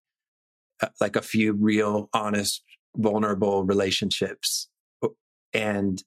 like 1.00 1.16
a 1.16 1.22
few 1.22 1.54
real, 1.54 2.10
honest, 2.14 2.64
vulnerable 2.96 3.64
relationships. 3.64 4.70
And 5.54 6.04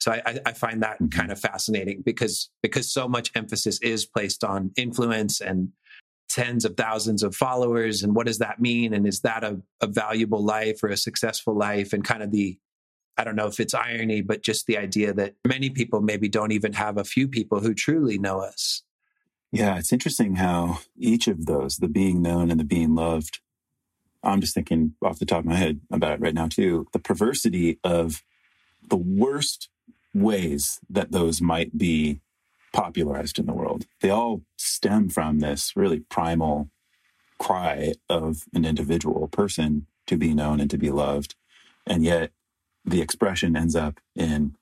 so 0.00 0.12
I, 0.12 0.40
I 0.44 0.52
find 0.52 0.82
that 0.82 0.96
mm-hmm. 0.96 1.18
kind 1.18 1.32
of 1.32 1.40
fascinating 1.40 2.02
because 2.04 2.50
because 2.62 2.92
so 2.92 3.08
much 3.08 3.30
emphasis 3.34 3.80
is 3.80 4.04
placed 4.04 4.44
on 4.44 4.72
influence 4.76 5.40
and 5.40 5.70
tens 6.28 6.64
of 6.64 6.76
thousands 6.76 7.22
of 7.22 7.34
followers 7.34 8.02
and 8.02 8.14
what 8.14 8.26
does 8.26 8.38
that 8.38 8.60
mean 8.60 8.92
and 8.92 9.06
is 9.06 9.20
that 9.20 9.44
a, 9.44 9.60
a 9.80 9.86
valuable 9.86 10.42
life 10.44 10.82
or 10.82 10.88
a 10.88 10.96
successful 10.96 11.56
life 11.56 11.92
and 11.92 12.04
kind 12.04 12.22
of 12.22 12.32
the 12.32 12.58
I 13.16 13.22
don't 13.22 13.36
know 13.36 13.46
if 13.46 13.60
it's 13.60 13.74
irony, 13.74 14.22
but 14.22 14.42
just 14.42 14.66
the 14.66 14.76
idea 14.76 15.12
that 15.14 15.36
many 15.46 15.70
people 15.70 16.00
maybe 16.00 16.28
don't 16.28 16.50
even 16.50 16.72
have 16.72 16.98
a 16.98 17.04
few 17.04 17.28
people 17.28 17.60
who 17.60 17.72
truly 17.72 18.18
know 18.18 18.40
us. 18.40 18.82
Yeah, 19.52 19.78
it's 19.78 19.92
interesting 19.92 20.34
how 20.34 20.80
each 20.96 21.28
of 21.28 21.46
those, 21.46 21.76
the 21.76 21.86
being 21.86 22.20
known 22.20 22.50
and 22.50 22.58
the 22.58 22.64
being 22.64 22.96
loved, 22.96 23.38
I'm 24.24 24.40
just 24.40 24.54
thinking 24.54 24.94
off 25.02 25.18
the 25.18 25.26
top 25.26 25.40
of 25.40 25.44
my 25.46 25.56
head 25.56 25.80
about 25.90 26.12
it 26.12 26.20
right 26.20 26.34
now 26.34 26.48
too. 26.48 26.86
The 26.92 26.98
perversity 26.98 27.78
of 27.84 28.22
the 28.88 28.96
worst 28.96 29.68
ways 30.12 30.80
that 30.88 31.12
those 31.12 31.40
might 31.40 31.76
be 31.76 32.20
popularized 32.72 33.38
in 33.38 33.46
the 33.46 33.52
world. 33.52 33.86
They 34.00 34.10
all 34.10 34.42
stem 34.56 35.08
from 35.08 35.40
this 35.40 35.72
really 35.76 36.00
primal 36.00 36.70
cry 37.38 37.94
of 38.08 38.44
an 38.52 38.64
individual 38.64 39.28
person 39.28 39.86
to 40.06 40.16
be 40.16 40.34
known 40.34 40.60
and 40.60 40.70
to 40.70 40.78
be 40.78 40.90
loved. 40.90 41.34
And 41.86 42.04
yet 42.04 42.30
the 42.84 43.00
expression 43.00 43.56
ends 43.56 43.76
up 43.76 44.00
in 44.14 44.56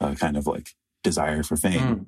a 0.00 0.14
kind 0.14 0.36
of 0.36 0.46
like 0.46 0.74
desire 1.02 1.42
for 1.42 1.56
fame. 1.56 1.80
Hmm. 1.80 2.02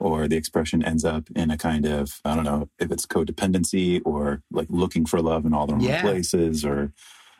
Or 0.00 0.26
the 0.26 0.36
expression 0.36 0.82
ends 0.82 1.04
up 1.04 1.28
in 1.36 1.50
a 1.50 1.58
kind 1.58 1.84
of, 1.84 2.20
I 2.24 2.34
don't 2.34 2.44
know 2.44 2.70
if 2.78 2.90
it's 2.90 3.04
codependency 3.04 4.00
or 4.02 4.42
like 4.50 4.68
looking 4.70 5.04
for 5.04 5.20
love 5.20 5.44
in 5.44 5.52
all 5.52 5.66
the 5.66 5.74
wrong 5.74 5.82
yeah. 5.82 6.00
places 6.00 6.64
or 6.64 6.94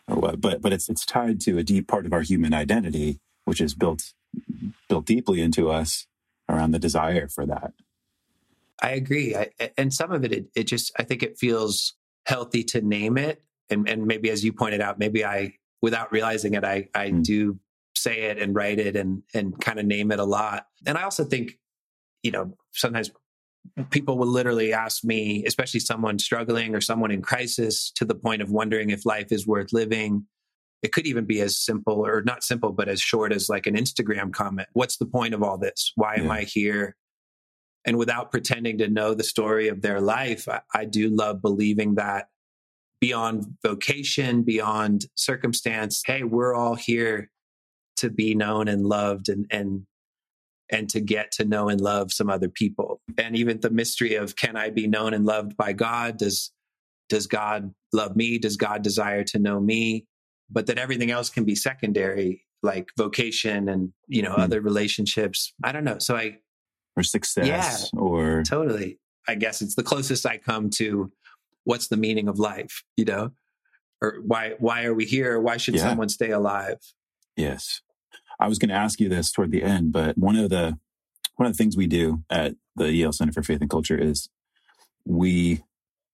or 0.06 0.16
what. 0.16 0.40
But 0.42 0.60
but 0.60 0.72
it's 0.72 0.90
it's 0.90 1.06
tied 1.06 1.40
to 1.40 1.56
a 1.56 1.62
deep 1.62 1.88
part 1.88 2.04
of 2.04 2.12
our 2.12 2.20
human 2.20 2.52
identity, 2.52 3.18
which 3.46 3.62
is 3.62 3.74
built 3.74 4.12
built 4.90 5.06
deeply 5.06 5.40
into 5.40 5.70
us 5.70 6.06
around 6.50 6.72
the 6.72 6.78
desire 6.78 7.28
for 7.28 7.46
that. 7.46 7.72
I 8.82 8.90
agree. 8.90 9.34
I, 9.34 9.50
and 9.78 9.92
some 9.92 10.12
of 10.12 10.24
it, 10.24 10.32
it, 10.32 10.46
it, 10.54 10.64
just, 10.64 10.92
I 10.98 11.02
think 11.02 11.22
it 11.22 11.38
feels 11.38 11.94
healthy 12.26 12.64
to 12.64 12.80
name 12.80 13.18
it. 13.18 13.42
And, 13.68 13.88
and 13.88 14.06
maybe 14.06 14.30
as 14.30 14.44
you 14.44 14.52
pointed 14.52 14.80
out, 14.80 14.98
maybe 14.98 15.24
I, 15.24 15.54
without 15.80 16.12
realizing 16.12 16.54
it, 16.54 16.64
I, 16.64 16.88
I 16.94 17.10
mm. 17.10 17.22
do 17.22 17.58
say 17.94 18.22
it 18.22 18.38
and 18.38 18.54
write 18.54 18.78
it 18.78 18.96
and 18.96 19.22
and 19.34 19.60
kind 19.60 19.78
of 19.78 19.84
name 19.84 20.10
it 20.10 20.18
a 20.18 20.24
lot. 20.24 20.66
And 20.86 20.96
I 20.96 21.02
also 21.02 21.24
think, 21.24 21.58
you 22.22 22.30
know, 22.30 22.56
sometimes 22.72 23.10
people 23.90 24.18
will 24.18 24.26
literally 24.26 24.72
ask 24.72 25.04
me, 25.04 25.44
especially 25.46 25.80
someone 25.80 26.18
struggling 26.18 26.74
or 26.74 26.80
someone 26.80 27.10
in 27.10 27.22
crisis, 27.22 27.90
to 27.96 28.04
the 28.04 28.14
point 28.14 28.42
of 28.42 28.50
wondering 28.50 28.90
if 28.90 29.06
life 29.06 29.30
is 29.30 29.46
worth 29.46 29.72
living. 29.72 30.26
It 30.82 30.92
could 30.92 31.06
even 31.06 31.26
be 31.26 31.40
as 31.40 31.58
simple 31.58 32.06
or 32.06 32.22
not 32.22 32.42
simple, 32.42 32.72
but 32.72 32.88
as 32.88 33.00
short 33.00 33.32
as 33.32 33.48
like 33.48 33.66
an 33.66 33.76
Instagram 33.76 34.32
comment. 34.32 34.68
What's 34.72 34.96
the 34.96 35.06
point 35.06 35.34
of 35.34 35.42
all 35.42 35.58
this? 35.58 35.92
Why 35.94 36.14
yeah. 36.16 36.22
am 36.22 36.30
I 36.30 36.42
here? 36.42 36.96
And 37.84 37.96
without 37.96 38.30
pretending 38.30 38.78
to 38.78 38.88
know 38.88 39.14
the 39.14 39.24
story 39.24 39.68
of 39.68 39.82
their 39.82 40.00
life, 40.00 40.48
I, 40.48 40.60
I 40.74 40.84
do 40.84 41.08
love 41.08 41.42
believing 41.42 41.94
that 41.96 42.28
beyond 43.00 43.46
vocation, 43.64 44.42
beyond 44.42 45.06
circumstance, 45.14 46.02
hey, 46.04 46.22
we're 46.22 46.54
all 46.54 46.74
here 46.74 47.30
to 47.96 48.10
be 48.10 48.34
known 48.34 48.68
and 48.68 48.86
loved 48.86 49.28
and 49.28 49.46
and 49.50 49.86
and 50.70 50.88
to 50.90 51.00
get 51.00 51.32
to 51.32 51.44
know 51.44 51.68
and 51.68 51.80
love 51.80 52.12
some 52.12 52.30
other 52.30 52.48
people. 52.48 53.00
And 53.18 53.36
even 53.36 53.60
the 53.60 53.70
mystery 53.70 54.14
of 54.14 54.36
can 54.36 54.56
i 54.56 54.70
be 54.70 54.86
known 54.86 55.14
and 55.14 55.24
loved 55.24 55.56
by 55.56 55.72
god? 55.72 56.18
Does 56.18 56.52
does 57.08 57.26
god 57.26 57.74
love 57.92 58.16
me? 58.16 58.38
Does 58.38 58.56
god 58.56 58.82
desire 58.82 59.24
to 59.24 59.38
know 59.38 59.60
me? 59.60 60.06
But 60.50 60.66
that 60.66 60.78
everything 60.78 61.10
else 61.10 61.30
can 61.30 61.44
be 61.44 61.54
secondary 61.54 62.44
like 62.62 62.88
vocation 62.96 63.68
and 63.68 63.92
you 64.06 64.22
know 64.22 64.34
mm. 64.34 64.38
other 64.38 64.60
relationships. 64.60 65.52
I 65.64 65.72
don't 65.72 65.84
know. 65.84 65.98
So 65.98 66.16
i 66.16 66.38
or 66.96 67.02
success 67.02 67.46
yeah, 67.46 68.00
or 68.00 68.42
totally. 68.42 68.98
I 69.28 69.36
guess 69.36 69.62
it's 69.62 69.76
the 69.76 69.82
closest 69.84 70.26
i 70.26 70.38
come 70.38 70.70
to 70.70 71.12
what's 71.64 71.88
the 71.88 71.96
meaning 71.96 72.28
of 72.28 72.38
life 72.38 72.82
you 72.96 73.04
know? 73.04 73.30
Or 74.02 74.16
why 74.24 74.54
why 74.58 74.84
are 74.84 74.94
we 74.94 75.04
here? 75.04 75.38
Why 75.40 75.56
should 75.56 75.74
yeah. 75.74 75.82
someone 75.82 76.08
stay 76.08 76.30
alive? 76.30 76.78
Yes 77.36 77.82
I 78.40 78.49
was 78.49 78.59
going 78.59 78.70
to 78.70 78.75
ask 78.75 78.99
you 79.00 79.09
this 79.09 79.30
toward 79.30 79.52
the 79.52 79.62
end, 79.62 79.92
but 79.92 80.16
one 80.16 80.37
of 80.37 80.50
the 80.50 80.78
one 81.37 81.47
of 81.47 81.52
the 81.52 81.56
things 81.56 81.76
we 81.76 81.87
do 81.87 82.23
at 82.28 82.54
the 82.76 82.92
Yale 82.92 83.12
Center 83.12 83.32
for 83.32 83.42
Faith 83.42 83.61
and 83.61 83.70
Culture 83.70 83.99
is 83.99 84.28
we 85.04 85.62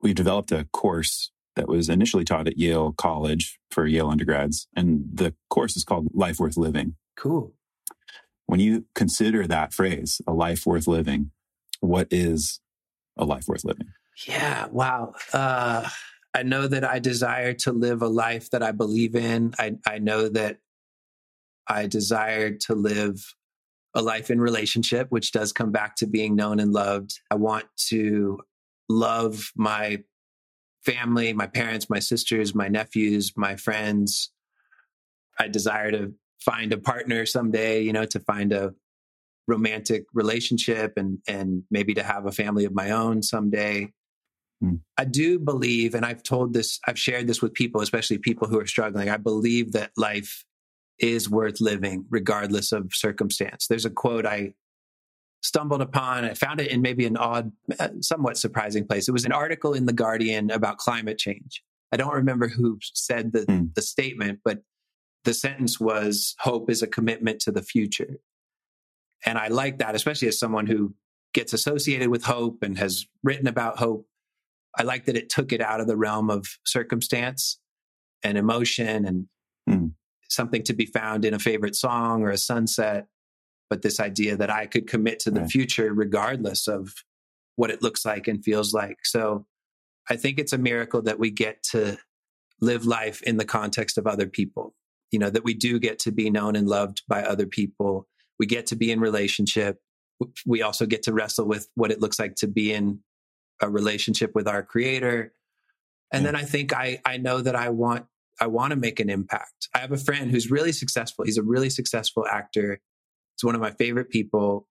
we 0.02 0.12
developed 0.12 0.52
a 0.52 0.64
course 0.72 1.30
that 1.54 1.68
was 1.68 1.88
initially 1.88 2.24
taught 2.24 2.46
at 2.46 2.58
Yale 2.58 2.92
College 2.92 3.58
for 3.70 3.86
Yale 3.86 4.10
undergrads, 4.10 4.68
and 4.76 5.04
the 5.12 5.34
course 5.48 5.76
is 5.76 5.84
called 5.84 6.08
Life 6.12 6.38
Worth 6.38 6.56
Living. 6.56 6.96
Cool. 7.16 7.54
When 8.46 8.60
you 8.60 8.84
consider 8.94 9.46
that 9.46 9.72
phrase, 9.72 10.20
a 10.26 10.32
life 10.32 10.66
worth 10.66 10.86
living, 10.86 11.32
what 11.80 12.08
is 12.10 12.60
a 13.16 13.24
life 13.24 13.48
worth 13.48 13.64
living? 13.64 13.88
Yeah, 14.26 14.66
wow. 14.70 15.14
Uh, 15.32 15.88
I 16.32 16.42
know 16.42 16.68
that 16.68 16.84
I 16.84 16.98
desire 16.98 17.54
to 17.54 17.72
live 17.72 18.02
a 18.02 18.08
life 18.08 18.50
that 18.50 18.62
I 18.62 18.72
believe 18.72 19.16
in. 19.16 19.54
I, 19.58 19.76
I 19.86 19.98
know 19.98 20.28
that 20.28 20.58
I 21.68 21.86
desired 21.86 22.60
to 22.60 22.74
live 22.74 23.34
a 23.94 24.02
life 24.02 24.30
in 24.30 24.40
relationship, 24.40 25.06
which 25.10 25.32
does 25.32 25.52
come 25.52 25.72
back 25.72 25.96
to 25.96 26.06
being 26.06 26.36
known 26.36 26.60
and 26.60 26.72
loved. 26.72 27.18
I 27.30 27.36
want 27.36 27.64
to 27.88 28.40
love 28.88 29.50
my 29.56 30.02
family, 30.84 31.32
my 31.32 31.46
parents, 31.46 31.90
my 31.90 31.98
sisters, 31.98 32.54
my 32.54 32.68
nephews, 32.68 33.32
my 33.36 33.56
friends. 33.56 34.30
I 35.38 35.48
desire 35.48 35.90
to 35.90 36.12
find 36.40 36.72
a 36.72 36.78
partner 36.78 37.26
someday, 37.26 37.80
you 37.82 37.92
know, 37.92 38.04
to 38.04 38.20
find 38.20 38.52
a 38.52 38.74
romantic 39.48 40.04
relationship 40.12 40.94
and 40.96 41.18
and 41.28 41.62
maybe 41.70 41.94
to 41.94 42.02
have 42.02 42.26
a 42.26 42.32
family 42.32 42.64
of 42.64 42.74
my 42.74 42.90
own 42.90 43.22
someday. 43.22 43.92
Mm. 44.62 44.80
I 44.96 45.04
do 45.04 45.38
believe 45.38 45.94
and 45.94 46.04
I've 46.04 46.22
told 46.22 46.52
this 46.52 46.80
I've 46.86 46.98
shared 46.98 47.26
this 47.26 47.42
with 47.42 47.54
people 47.54 47.80
especially 47.80 48.18
people 48.18 48.48
who 48.48 48.58
are 48.58 48.66
struggling. 48.66 49.08
I 49.08 49.18
believe 49.18 49.72
that 49.72 49.92
life 49.96 50.44
is 50.98 51.28
worth 51.28 51.60
living 51.60 52.06
regardless 52.10 52.72
of 52.72 52.90
circumstance. 52.92 53.66
There's 53.66 53.84
a 53.84 53.90
quote 53.90 54.26
I 54.26 54.54
stumbled 55.42 55.82
upon. 55.82 56.24
I 56.24 56.34
found 56.34 56.60
it 56.60 56.70
in 56.70 56.82
maybe 56.82 57.06
an 57.06 57.16
odd, 57.16 57.52
uh, 57.78 57.88
somewhat 58.00 58.36
surprising 58.36 58.86
place. 58.86 59.08
It 59.08 59.12
was 59.12 59.24
an 59.24 59.32
article 59.32 59.74
in 59.74 59.86
The 59.86 59.92
Guardian 59.92 60.50
about 60.50 60.78
climate 60.78 61.18
change. 61.18 61.62
I 61.92 61.96
don't 61.96 62.14
remember 62.14 62.48
who 62.48 62.78
said 62.82 63.32
the, 63.32 63.40
mm. 63.40 63.74
the 63.74 63.82
statement, 63.82 64.40
but 64.44 64.62
the 65.24 65.34
sentence 65.34 65.78
was 65.78 66.34
hope 66.40 66.70
is 66.70 66.82
a 66.82 66.86
commitment 66.86 67.40
to 67.40 67.52
the 67.52 67.62
future. 67.62 68.16
And 69.24 69.38
I 69.38 69.48
like 69.48 69.78
that, 69.78 69.94
especially 69.94 70.28
as 70.28 70.38
someone 70.38 70.66
who 70.66 70.94
gets 71.32 71.52
associated 71.52 72.08
with 72.08 72.24
hope 72.24 72.62
and 72.62 72.78
has 72.78 73.06
written 73.22 73.46
about 73.46 73.78
hope. 73.78 74.06
I 74.76 74.82
like 74.82 75.06
that 75.06 75.16
it 75.16 75.28
took 75.28 75.52
it 75.52 75.60
out 75.60 75.80
of 75.80 75.86
the 75.86 75.96
realm 75.96 76.30
of 76.30 76.46
circumstance 76.64 77.58
and 78.22 78.36
emotion 78.36 79.04
and 79.04 79.26
mm 79.68 79.92
something 80.28 80.62
to 80.64 80.74
be 80.74 80.86
found 80.86 81.24
in 81.24 81.34
a 81.34 81.38
favorite 81.38 81.76
song 81.76 82.22
or 82.22 82.30
a 82.30 82.38
sunset, 82.38 83.06
but 83.70 83.82
this 83.82 84.00
idea 84.00 84.36
that 84.36 84.50
I 84.50 84.66
could 84.66 84.86
commit 84.86 85.20
to 85.20 85.30
the 85.30 85.40
right. 85.40 85.50
future 85.50 85.92
regardless 85.92 86.68
of 86.68 86.92
what 87.56 87.70
it 87.70 87.82
looks 87.82 88.04
like 88.04 88.28
and 88.28 88.44
feels 88.44 88.72
like. 88.72 88.98
So 89.04 89.46
I 90.08 90.16
think 90.16 90.38
it's 90.38 90.52
a 90.52 90.58
miracle 90.58 91.02
that 91.02 91.18
we 91.18 91.30
get 91.30 91.62
to 91.70 91.98
live 92.60 92.86
life 92.86 93.22
in 93.22 93.36
the 93.36 93.44
context 93.44 93.98
of 93.98 94.06
other 94.06 94.26
people. 94.26 94.74
You 95.10 95.18
know, 95.18 95.30
that 95.30 95.44
we 95.44 95.54
do 95.54 95.78
get 95.78 95.98
to 96.00 96.12
be 96.12 96.30
known 96.30 96.56
and 96.56 96.68
loved 96.68 97.02
by 97.08 97.22
other 97.22 97.46
people. 97.46 98.08
We 98.38 98.46
get 98.46 98.66
to 98.66 98.76
be 98.76 98.90
in 98.90 99.00
relationship. 99.00 99.80
We 100.44 100.62
also 100.62 100.86
get 100.86 101.02
to 101.04 101.12
wrestle 101.12 101.46
with 101.46 101.68
what 101.74 101.90
it 101.90 102.00
looks 102.00 102.18
like 102.18 102.34
to 102.36 102.46
be 102.46 102.72
in 102.72 103.00
a 103.60 103.70
relationship 103.70 104.32
with 104.34 104.48
our 104.48 104.62
creator. 104.62 105.32
And 106.12 106.24
yeah. 106.24 106.32
then 106.32 106.40
I 106.40 106.44
think 106.44 106.74
I, 106.74 107.00
I 107.04 107.16
know 107.18 107.40
that 107.40 107.56
I 107.56 107.70
want 107.70 108.06
I 108.40 108.46
want 108.46 108.70
to 108.70 108.76
make 108.76 109.00
an 109.00 109.10
impact. 109.10 109.68
I 109.74 109.78
have 109.78 109.92
a 109.92 109.96
friend 109.96 110.30
who's 110.30 110.50
really 110.50 110.72
successful. 110.72 111.24
He's 111.24 111.38
a 111.38 111.42
really 111.42 111.70
successful 111.70 112.26
actor. 112.26 112.80
He's 113.36 113.44
one 113.44 113.54
of 113.54 113.60
my 113.60 113.70
favorite 113.72 114.10
people. 114.10 114.68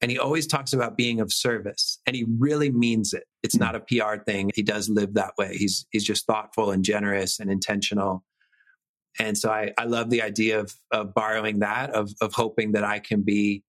And 0.00 0.10
he 0.10 0.18
always 0.18 0.46
talks 0.46 0.72
about 0.72 0.96
being 0.96 1.20
of 1.20 1.32
service 1.32 2.00
and 2.06 2.14
he 2.14 2.24
really 2.38 2.70
means 2.70 3.12
it. 3.12 3.24
It's 3.42 3.56
mm-hmm. 3.56 3.64
not 3.64 3.74
a 3.74 3.80
PR 3.80 4.22
thing. 4.22 4.50
He 4.54 4.62
does 4.62 4.88
live 4.88 5.14
that 5.14 5.32
way. 5.36 5.56
He's, 5.56 5.86
he's 5.90 6.04
just 6.04 6.26
thoughtful 6.26 6.70
and 6.70 6.84
generous 6.84 7.40
and 7.40 7.50
intentional. 7.50 8.24
And 9.18 9.36
so 9.36 9.50
I, 9.50 9.72
I 9.76 9.84
love 9.84 10.10
the 10.10 10.22
idea 10.22 10.60
of, 10.60 10.72
of 10.92 11.14
borrowing 11.14 11.60
that, 11.60 11.90
of, 11.90 12.12
of 12.20 12.32
hoping 12.34 12.72
that 12.72 12.84
I 12.84 13.00
can 13.00 13.22
be 13.22 13.64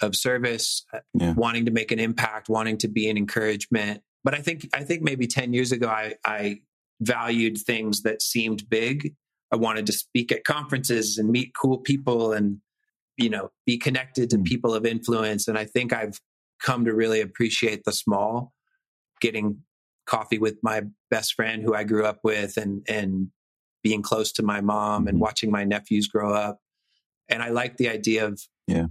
of 0.00 0.14
service, 0.14 0.84
uh, 0.92 1.00
Yeah. 1.14 1.32
wanting 1.34 1.64
to 1.66 1.70
make 1.70 1.90
an 1.90 1.98
impact, 1.98 2.48
wanting 2.48 2.78
to 2.78 2.88
be 2.88 3.08
an 3.08 3.16
encouragement. 3.16 4.02
But 4.24 4.34
I 4.34 4.42
think 4.42 4.68
I 4.74 4.82
think 4.82 5.02
maybe 5.02 5.26
10 5.26 5.52
years 5.52 5.72
ago 5.72 5.88
I 5.88 6.14
I 6.24 6.60
valued 7.00 7.58
things 7.58 8.02
that 8.02 8.22
seemed 8.22 8.68
big. 8.68 9.14
I 9.52 9.56
wanted 9.56 9.86
to 9.86 9.92
speak 9.92 10.32
at 10.32 10.44
conferences 10.44 11.18
and 11.18 11.30
meet 11.30 11.52
cool 11.60 11.78
people 11.78 12.32
and 12.32 12.58
you 13.18 13.30
know, 13.30 13.50
be 13.64 13.78
connected 13.78 14.28
to 14.28 14.36
Mm. 14.36 14.44
people 14.44 14.74
of 14.74 14.84
influence 14.84 15.48
and 15.48 15.56
I 15.56 15.64
think 15.64 15.90
I've 15.92 16.20
come 16.62 16.84
to 16.84 16.94
really 16.94 17.22
appreciate 17.22 17.84
the 17.84 17.92
small 17.92 18.52
getting 19.22 19.62
coffee 20.06 20.38
with 20.38 20.58
my 20.62 20.82
best 21.10 21.32
friend 21.34 21.62
who 21.62 21.74
I 21.74 21.84
grew 21.84 22.04
up 22.04 22.18
with 22.22 22.58
and 22.58 22.84
and 22.88 23.28
being 23.82 24.02
close 24.02 24.32
to 24.32 24.42
my 24.42 24.60
mom 24.60 25.06
and 25.08 25.16
Mhm. 25.16 25.20
watching 25.22 25.50
my 25.50 25.64
nephews 25.64 26.08
grow 26.08 26.32
up. 26.34 26.58
And 27.28 27.42
I 27.42 27.48
like 27.48 27.78
the 27.78 27.88
idea 27.88 28.26
of 28.26 28.42
Yeah. 28.66 28.88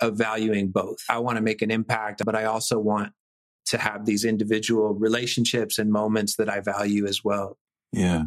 of 0.00 0.18
valuing 0.18 0.72
both. 0.72 0.98
I 1.08 1.18
want 1.18 1.36
to 1.36 1.42
make 1.42 1.62
an 1.62 1.70
impact, 1.70 2.22
but 2.24 2.34
I 2.34 2.44
also 2.46 2.80
want 2.80 3.12
to 3.66 3.78
have 3.78 4.06
these 4.06 4.24
individual 4.24 4.94
relationships 4.94 5.78
and 5.78 5.90
moments 5.90 6.36
that 6.36 6.48
I 6.48 6.60
value 6.60 7.06
as 7.06 7.24
well. 7.24 7.58
Yeah. 7.92 8.24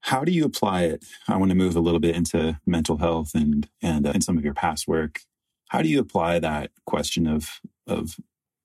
How 0.00 0.24
do 0.24 0.32
you 0.32 0.44
apply 0.44 0.82
it? 0.82 1.04
I 1.28 1.36
want 1.36 1.50
to 1.50 1.56
move 1.56 1.76
a 1.76 1.80
little 1.80 2.00
bit 2.00 2.16
into 2.16 2.58
mental 2.66 2.96
health 2.96 3.30
and 3.34 3.68
and 3.80 4.06
uh, 4.06 4.10
in 4.10 4.20
some 4.20 4.36
of 4.36 4.44
your 4.44 4.54
past 4.54 4.88
work. 4.88 5.20
How 5.68 5.80
do 5.80 5.88
you 5.88 6.00
apply 6.00 6.40
that 6.40 6.72
question 6.86 7.26
of 7.26 7.60
of 7.86 8.16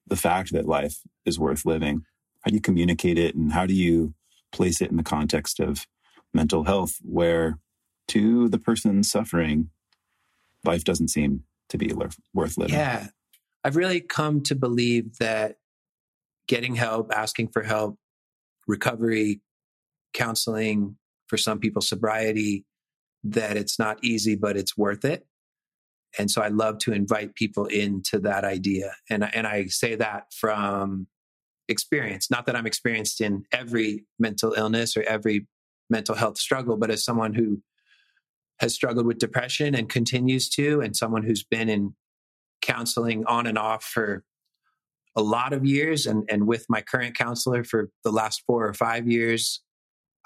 the 0.08 0.16
fact 0.16 0.52
that 0.54 0.66
life 0.66 1.02
is 1.26 1.38
worth 1.38 1.66
living? 1.66 2.06
How 2.42 2.50
do 2.50 2.56
you 2.56 2.62
communicate 2.62 3.20
it, 3.20 3.36
and 3.36 3.52
how 3.52 3.66
do 3.66 3.74
you 3.74 4.16
place 4.52 4.82
it 4.82 4.90
in 4.90 4.98
the 4.98 5.04
context 5.04 5.60
of 5.60 5.86
mental 6.34 6.64
health, 6.64 6.98
where 7.04 7.60
to 8.08 8.48
the 8.50 8.58
person 8.58 9.04
suffering, 9.04 9.70
life 10.66 10.84
doesn't 10.84 11.10
seem 11.10 11.44
to 11.70 11.78
be 11.78 11.94
worth 12.34 12.58
living? 12.58 12.76
Yeah. 12.76 13.08
I've 13.64 13.76
really 13.76 14.00
come 14.00 14.42
to 14.44 14.56
believe 14.56 15.18
that 15.18 15.58
getting 16.48 16.76
help, 16.76 17.12
asking 17.14 17.50
for 17.50 17.64
help, 17.64 17.98
recovery, 18.68 19.42
counseling, 20.14 20.98
for 21.28 21.38
some 21.38 21.60
people, 21.60 21.82
sobriety, 21.82 22.66
that 23.24 23.58
it's 23.58 23.78
not 23.78 24.04
easy, 24.04 24.36
but 24.36 24.56
it's 24.58 24.78
worth 24.78 25.04
it. 25.04 25.26
And 26.18 26.32
so 26.32 26.42
I 26.42 26.48
love 26.48 26.80
to 26.80 26.94
invite 26.94 27.36
people 27.36 27.66
into 27.66 28.20
that 28.20 28.44
idea. 28.44 28.94
And, 29.10 29.24
and 29.36 29.46
I 29.46 29.66
say 29.66 29.96
that 29.96 30.34
from 30.34 31.08
experience, 31.68 32.32
not 32.32 32.46
that 32.46 32.56
I'm 32.56 32.66
experienced 32.66 33.20
in 33.20 33.44
every 33.52 34.06
mental 34.18 34.54
illness 34.54 34.96
or 34.96 35.04
every 35.04 35.48
mental 35.90 36.16
health 36.16 36.38
struggle, 36.38 36.78
but 36.78 36.90
as 36.90 37.04
someone 37.04 37.34
who 37.34 37.62
has 38.60 38.74
struggled 38.74 39.06
with 39.06 39.20
depression 39.20 39.76
and 39.76 39.90
continues 39.90 40.50
to, 40.50 40.82
and 40.82 40.96
someone 40.96 41.24
who's 41.24 41.44
been 41.44 41.70
in 41.70 41.94
counseling 42.62 43.26
on 43.26 43.46
and 43.46 43.58
off 43.58 43.84
for 43.84 44.24
a 45.18 45.22
lot 45.22 45.52
of 45.52 45.66
years 45.66 46.06
and, 46.06 46.24
and 46.30 46.48
with 46.48 46.66
my 46.70 46.80
current 46.80 47.18
counselor 47.18 47.64
for 47.64 47.90
the 48.04 48.12
last 48.12 48.44
four 48.46 48.68
or 48.68 48.74
five 48.74 49.10
years, 49.10 49.64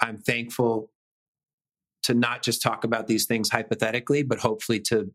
I'm 0.01 0.17
thankful 0.17 0.91
to 2.03 2.13
not 2.13 2.43
just 2.43 2.61
talk 2.61 2.83
about 2.83 3.07
these 3.07 3.25
things 3.25 3.49
hypothetically, 3.49 4.21
but 4.21 4.39
hopefully 4.39 4.81
to 4.81 5.11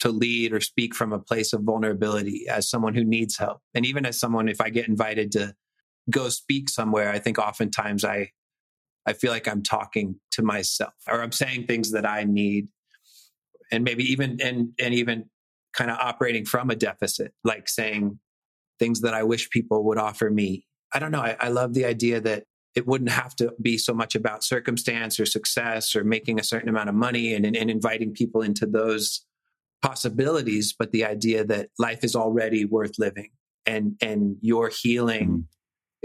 to 0.00 0.08
lead 0.08 0.52
or 0.52 0.60
speak 0.60 0.96
from 0.96 1.12
a 1.12 1.18
place 1.18 1.52
of 1.52 1.62
vulnerability 1.62 2.48
as 2.48 2.68
someone 2.68 2.92
who 2.92 3.04
needs 3.04 3.36
help. 3.36 3.60
And 3.72 3.86
even 3.86 4.04
as 4.04 4.18
someone, 4.18 4.48
if 4.48 4.60
I 4.60 4.68
get 4.68 4.88
invited 4.88 5.30
to 5.32 5.54
go 6.10 6.28
speak 6.28 6.68
somewhere, 6.68 7.12
I 7.12 7.20
think 7.20 7.38
oftentimes 7.38 8.04
I 8.04 8.30
I 9.04 9.12
feel 9.12 9.32
like 9.32 9.46
I'm 9.46 9.62
talking 9.62 10.16
to 10.32 10.42
myself 10.42 10.94
or 11.06 11.22
I'm 11.22 11.32
saying 11.32 11.66
things 11.66 11.92
that 11.92 12.06
I 12.06 12.24
need. 12.24 12.68
And 13.70 13.84
maybe 13.84 14.04
even 14.04 14.38
and 14.42 14.72
and 14.80 14.94
even 14.94 15.26
kind 15.74 15.90
of 15.90 15.98
operating 15.98 16.46
from 16.46 16.70
a 16.70 16.76
deficit, 16.76 17.32
like 17.44 17.68
saying 17.68 18.18
things 18.82 19.00
that 19.02 19.14
I 19.14 19.22
wish 19.22 19.48
people 19.50 19.84
would 19.84 19.98
offer 19.98 20.28
me. 20.28 20.66
I 20.92 20.98
don't 20.98 21.12
know. 21.12 21.20
I, 21.20 21.36
I 21.40 21.48
love 21.50 21.72
the 21.72 21.84
idea 21.84 22.20
that 22.20 22.44
it 22.74 22.86
wouldn't 22.86 23.10
have 23.10 23.36
to 23.36 23.52
be 23.60 23.78
so 23.78 23.94
much 23.94 24.14
about 24.16 24.42
circumstance 24.42 25.20
or 25.20 25.26
success 25.26 25.94
or 25.94 26.02
making 26.04 26.40
a 26.40 26.42
certain 26.42 26.68
amount 26.68 26.88
of 26.88 26.96
money 26.96 27.32
and, 27.34 27.44
and 27.44 27.70
inviting 27.70 28.12
people 28.12 28.42
into 28.42 28.66
those 28.66 29.24
possibilities, 29.82 30.74
but 30.76 30.90
the 30.90 31.04
idea 31.04 31.44
that 31.44 31.68
life 31.78 32.02
is 32.02 32.16
already 32.16 32.64
worth 32.64 32.98
living 32.98 33.30
and 33.66 33.94
and 34.00 34.36
your 34.40 34.68
healing 34.82 35.28
Mhm. 35.28 35.44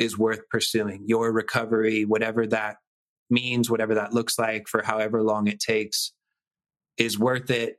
is 0.06 0.18
worth 0.18 0.42
pursuing. 0.50 1.04
Your 1.08 1.32
recovery, 1.32 2.06
whatever 2.06 2.46
that 2.48 2.76
means, 3.30 3.70
whatever 3.72 3.96
that 3.96 4.14
looks 4.14 4.38
like 4.38 4.68
for 4.68 4.84
however 4.84 5.24
long 5.24 5.48
it 5.48 5.60
takes, 5.60 6.14
is 6.98 7.18
worth 7.18 7.50
it. 7.50 7.78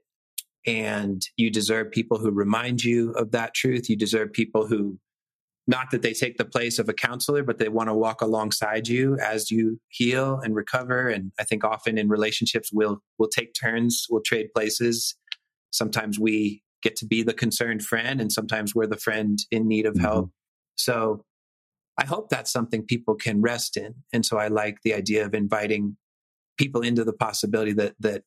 And 0.68 1.22
you 1.36 1.50
deserve 1.50 1.90
people 1.90 2.18
who 2.18 2.30
remind 2.30 2.84
you 2.84 3.12
of 3.12 3.30
that 3.32 3.54
truth. 3.54 3.88
You 3.88 3.96
deserve 3.96 4.32
people 4.32 4.66
who, 4.66 4.98
not 5.66 5.90
that 5.90 6.02
they 6.02 6.12
take 6.12 6.36
the 6.36 6.44
place 6.44 6.78
of 6.78 6.88
a 6.88 6.94
counselor, 6.94 7.42
but 7.42 7.58
they 7.58 7.68
want 7.68 7.88
to 7.88 7.94
walk 7.94 8.20
alongside 8.22 8.88
you 8.88 9.18
as 9.18 9.50
you 9.50 9.80
heal 9.88 10.40
and 10.42 10.54
recover. 10.54 11.08
And 11.08 11.32
I 11.38 11.44
think 11.44 11.64
often 11.64 11.98
in 11.98 12.08
relationships, 12.08 12.70
we'll 12.72 13.02
we'll 13.18 13.28
take 13.28 13.54
turns, 13.54 14.06
we'll 14.10 14.22
trade 14.22 14.48
places. 14.54 15.16
Sometimes 15.70 16.18
we 16.18 16.62
get 16.82 16.96
to 16.96 17.06
be 17.06 17.22
the 17.22 17.34
concerned 17.34 17.82
friend, 17.84 18.20
and 18.20 18.32
sometimes 18.32 18.74
we're 18.74 18.86
the 18.86 18.96
friend 18.96 19.38
in 19.50 19.66
need 19.66 19.86
of 19.86 19.94
Mhm. 19.94 20.00
help. 20.00 20.30
So 20.76 21.24
I 21.98 22.04
hope 22.06 22.28
that's 22.28 22.52
something 22.52 22.84
people 22.86 23.16
can 23.16 23.42
rest 23.42 23.76
in. 23.76 23.96
And 24.12 24.24
so 24.24 24.38
I 24.38 24.48
like 24.48 24.78
the 24.84 24.94
idea 24.94 25.26
of 25.26 25.34
inviting 25.34 25.96
people 26.56 26.80
into 26.82 27.04
the 27.04 27.12
possibility 27.12 27.72
that 27.72 27.94
that 28.00 28.22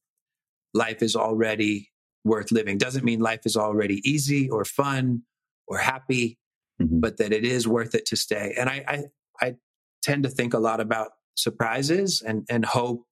life 0.74 1.02
is 1.02 1.16
already 1.16 1.90
worth 2.24 2.52
living. 2.52 2.78
Doesn't 2.78 3.04
mean 3.04 3.20
life 3.20 3.42
is 3.46 3.58
already 3.58 4.02
easy 4.10 4.50
or 4.50 4.64
fun 4.66 5.24
or 5.68 5.78
happy, 5.80 6.38
Mhm. 6.82 7.02
but 7.02 7.18
that 7.18 7.34
it 7.34 7.44
is 7.46 7.68
worth 7.68 7.96
it 7.96 8.06
to 8.08 8.16
stay. 8.16 8.54
And 8.58 8.70
I 8.70 8.84
I, 8.88 9.46
I 9.48 9.56
tend 10.04 10.24
to 10.24 10.30
think 10.30 10.54
a 10.54 10.60
lot 10.60 10.80
about 10.80 11.12
surprises 11.36 12.22
and, 12.22 12.46
and 12.50 12.66
hope 12.66 13.06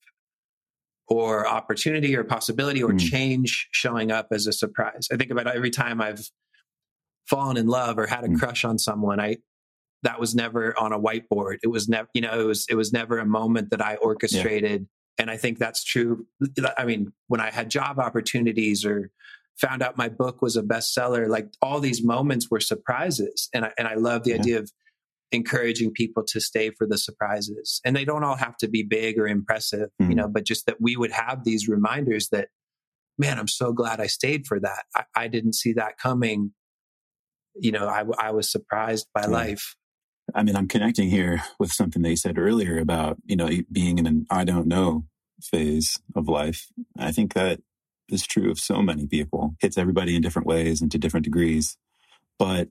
or 1.08 1.48
opportunity 1.48 2.16
or 2.16 2.24
possibility 2.24 2.84
or 2.84 2.92
Mm. 2.92 3.00
change 3.10 3.68
showing 3.72 4.12
up 4.12 4.28
as 4.32 4.46
a 4.46 4.54
surprise. 4.54 5.08
I 5.12 5.18
think 5.18 5.32
about 5.32 5.48
every 5.48 5.72
time 5.72 6.02
I've 6.02 6.30
fallen 7.28 7.58
in 7.58 7.68
love 7.68 7.98
or 7.98 8.06
had 8.08 8.24
a 8.24 8.28
Mm. 8.28 8.38
crush 8.40 8.64
on 8.66 8.78
someone, 8.78 9.20
I 9.20 9.38
that 10.04 10.18
was 10.20 10.34
never 10.34 10.78
on 10.80 10.94
a 10.94 11.00
whiteboard. 11.00 11.58
It 11.62 11.68
was 11.68 11.90
never, 11.90 12.08
you 12.14 12.22
know, 12.22 12.40
it 12.40 12.44
was 12.46 12.66
it 12.70 12.76
was 12.76 12.94
never 12.94 13.18
a 13.18 13.26
moment 13.26 13.70
that 13.72 13.82
I 13.82 13.96
orchestrated. 13.98 14.88
And 15.20 15.30
I 15.30 15.38
think 15.38 15.60
that's 15.60 15.84
true. 15.84 16.26
I 16.78 16.86
mean, 16.86 17.12
when 17.28 17.42
I 17.42 17.52
had 17.52 17.70
job 17.70 18.00
opportunities 18.00 18.86
or 18.86 19.12
found 19.60 19.84
out 19.84 19.98
my 19.98 20.08
book 20.08 20.42
was 20.42 20.56
a 20.56 20.64
bestseller, 20.64 21.28
like 21.28 21.50
all 21.62 21.82
these 21.82 22.02
moments 22.04 22.50
were 22.50 22.62
surprises. 22.62 23.50
And 23.54 23.66
I, 23.66 23.74
and 23.78 23.88
I 23.88 23.96
love 23.96 24.24
the 24.24 24.32
Yeah. 24.32 24.38
idea 24.38 24.60
of 24.60 24.72
encouraging 25.32 25.92
people 25.92 26.24
to 26.28 26.40
stay 26.40 26.72
for 26.72 26.88
the 26.88 26.98
surprises. 26.98 27.82
And 27.86 27.96
they 27.96 28.06
don't 28.06 28.24
all 28.24 28.38
have 28.38 28.58
to 28.58 28.68
be 28.68 28.82
big 28.82 29.20
or 29.20 29.28
impressive, 29.28 29.90
you 30.00 30.08
Mhm. 30.08 30.16
know, 30.16 30.28
but 30.30 30.46
just 30.46 30.66
that 30.66 30.82
we 30.82 30.96
would 30.96 31.12
have 31.12 31.44
these 31.44 31.68
reminders 31.68 32.30
that, 32.30 32.48
man, 33.18 33.38
I'm 33.38 33.48
so 33.50 33.74
glad 33.74 34.00
I 34.00 34.08
stayed 34.08 34.48
for 34.48 34.60
that. 34.62 34.86
I, 34.96 35.04
I 35.16 35.28
didn't 35.28 35.54
see 35.54 35.74
that 35.74 35.98
coming. 35.98 36.54
You 37.56 37.74
know, 37.74 37.88
I, 37.88 38.06
I 38.18 38.32
was 38.32 38.50
surprised 38.50 39.08
by 39.14 39.24
Yeah. 39.24 39.28
life. 39.28 39.76
I 40.34 40.44
mean, 40.44 40.56
I'm 40.56 40.68
connecting 40.68 41.10
here 41.10 41.44
with 41.60 41.72
something 41.74 42.02
that 42.04 42.10
you 42.10 42.16
said 42.16 42.38
earlier 42.38 42.78
about, 42.80 43.18
you 43.26 43.36
know, 43.36 43.50
being 43.72 43.98
in 43.98 44.06
an 44.08 44.26
I 44.30 44.46
don't 44.46 44.68
know 44.68 45.06
phase 45.42 45.98
of 46.16 46.28
life. 46.28 46.68
I 46.98 47.12
think 47.12 47.34
that 47.34 47.62
is 48.10 48.26
true 48.26 48.52
of 48.52 48.60
so 48.60 48.82
many 48.82 49.08
people. 49.08 49.56
Hits 49.60 49.78
everybody 49.78 50.16
in 50.16 50.22
different 50.22 50.48
ways 50.48 50.82
and 50.82 50.92
to 50.92 50.98
different 50.98 51.24
degrees. 51.24 51.78
But 52.38 52.70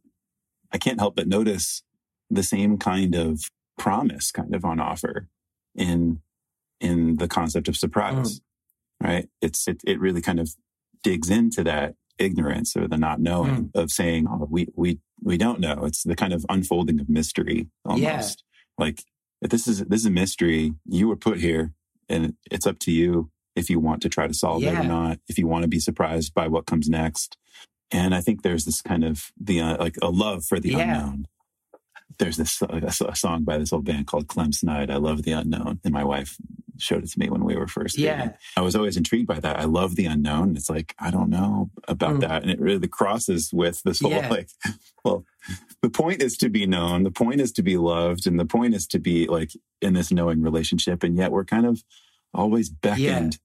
I 0.72 0.78
can't 0.78 1.00
help 1.00 1.16
but 1.16 1.28
notice 1.28 1.82
the 2.30 2.42
same 2.42 2.78
kind 2.78 3.14
of 3.14 3.40
promise 3.78 4.30
kind 4.30 4.54
of 4.54 4.64
on 4.64 4.80
offer 4.80 5.28
in 5.74 6.20
in 6.80 7.16
the 7.16 7.28
concept 7.28 7.68
of 7.68 7.76
surprise. 7.76 8.40
Mm. 8.40 8.42
Right? 9.00 9.28
It's 9.40 9.68
it, 9.68 9.82
it 9.86 10.00
really 10.00 10.20
kind 10.20 10.40
of 10.40 10.50
digs 11.02 11.30
into 11.30 11.62
that 11.64 11.94
ignorance 12.18 12.76
or 12.76 12.88
the 12.88 12.96
not 12.96 13.20
knowing 13.20 13.70
mm. 13.70 13.80
of 13.80 13.90
saying, 13.90 14.26
oh, 14.28 14.46
we 14.50 14.68
we 14.74 14.98
we 15.22 15.36
don't 15.36 15.60
know. 15.60 15.84
It's 15.84 16.02
the 16.02 16.16
kind 16.16 16.32
of 16.32 16.44
unfolding 16.48 17.00
of 17.00 17.08
mystery 17.08 17.68
almost. 17.84 18.02
Yeah. 18.02 18.84
Like 18.84 19.02
if 19.40 19.50
this 19.50 19.66
is 19.68 19.84
this 19.84 20.00
is 20.00 20.06
a 20.06 20.10
mystery, 20.10 20.72
you 20.84 21.08
were 21.08 21.16
put 21.16 21.38
here 21.38 21.72
and 22.08 22.34
it's 22.50 22.66
up 22.66 22.78
to 22.80 22.92
you 22.92 23.30
if 23.56 23.68
you 23.68 23.80
want 23.80 24.02
to 24.02 24.08
try 24.08 24.26
to 24.26 24.34
solve 24.34 24.62
it 24.62 24.68
or 24.74 24.84
not, 24.84 25.18
if 25.28 25.36
you 25.38 25.46
want 25.46 25.62
to 25.62 25.68
be 25.68 25.80
surprised 25.80 26.32
by 26.34 26.46
what 26.48 26.66
comes 26.66 26.88
next. 26.88 27.36
And 27.90 28.14
I 28.14 28.20
think 28.20 28.42
there's 28.42 28.64
this 28.64 28.80
kind 28.82 29.02
of 29.04 29.32
the 29.40 29.60
uh, 29.60 29.76
like 29.78 29.96
a 30.02 30.10
love 30.10 30.44
for 30.44 30.60
the 30.60 30.70
Yeah. 30.70 30.82
unknown. 30.82 31.26
There's 32.18 32.36
this 32.36 32.60
uh, 32.62 32.66
a, 32.70 33.04
a 33.10 33.16
song 33.16 33.44
by 33.44 33.58
this 33.58 33.72
old 33.72 33.84
band 33.84 34.06
called 34.06 34.28
Clem 34.28 34.52
Snide. 34.52 34.90
I 34.90 34.96
love 34.96 35.22
the 35.22 35.32
unknown, 35.32 35.80
and 35.84 35.92
my 35.92 36.04
wife 36.04 36.36
showed 36.78 37.02
it 37.02 37.10
to 37.10 37.18
me 37.18 37.28
when 37.28 37.44
we 37.44 37.56
were 37.56 37.66
first. 37.66 37.98
Yeah. 37.98 38.32
I 38.56 38.60
was 38.60 38.76
always 38.76 38.96
intrigued 38.96 39.26
by 39.26 39.40
that. 39.40 39.58
I 39.58 39.64
love 39.64 39.96
the 39.96 40.06
unknown. 40.06 40.56
It's 40.56 40.70
like 40.70 40.94
I 40.98 41.10
don't 41.10 41.28
know 41.30 41.70
about 41.86 42.16
Mm. 42.16 42.20
that, 42.20 42.42
and 42.42 42.50
it 42.50 42.60
really 42.60 42.88
crosses 42.88 43.50
with 43.52 43.82
this 43.82 44.00
whole 44.00 44.10
Yeah. 44.10 44.28
like, 44.28 44.48
well, 45.04 45.24
the 45.82 45.90
point 45.90 46.22
is 46.22 46.36
to 46.38 46.48
be 46.48 46.66
known, 46.66 47.02
the 47.02 47.10
point 47.10 47.40
is 47.40 47.52
to 47.52 47.62
be 47.62 47.76
loved, 47.76 48.26
and 48.26 48.38
the 48.40 48.46
point 48.46 48.74
is 48.74 48.86
to 48.88 48.98
be 48.98 49.26
like 49.26 49.52
in 49.82 49.94
this 49.94 50.10
knowing 50.10 50.40
relationship, 50.42 51.02
and 51.02 51.16
yet 51.16 51.30
we're 51.32 51.44
kind 51.44 51.66
of 51.66 51.82
always 52.34 52.68
beckoned 52.70 53.38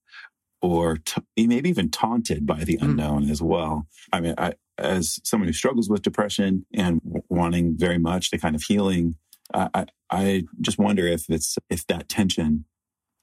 or 0.61 0.97
t- 0.97 1.21
maybe 1.37 1.69
even 1.69 1.89
taunted 1.89 2.45
by 2.45 2.63
the 2.63 2.77
Mm. 2.77 2.83
unknown 2.83 3.29
as 3.29 3.41
well. 3.41 3.87
I 4.11 4.21
mean, 4.21 4.35
I 4.37 4.53
as 4.77 5.19
someone 5.23 5.47
who 5.47 5.53
struggles 5.53 5.89
with 5.89 6.01
depression 6.01 6.65
and 6.73 6.99
wanting 7.29 7.77
very 7.77 7.97
much 7.97 8.31
the 8.31 8.37
kind 8.37 8.55
of 8.55 8.63
healing, 8.63 9.15
uh, 9.53 9.69
I, 9.73 9.85
I 10.09 10.43
just 10.61 10.77
wonder 10.77 11.07
if 11.07 11.29
it's 11.29 11.57
if 11.69 11.85
that 11.87 12.09
tension 12.09 12.65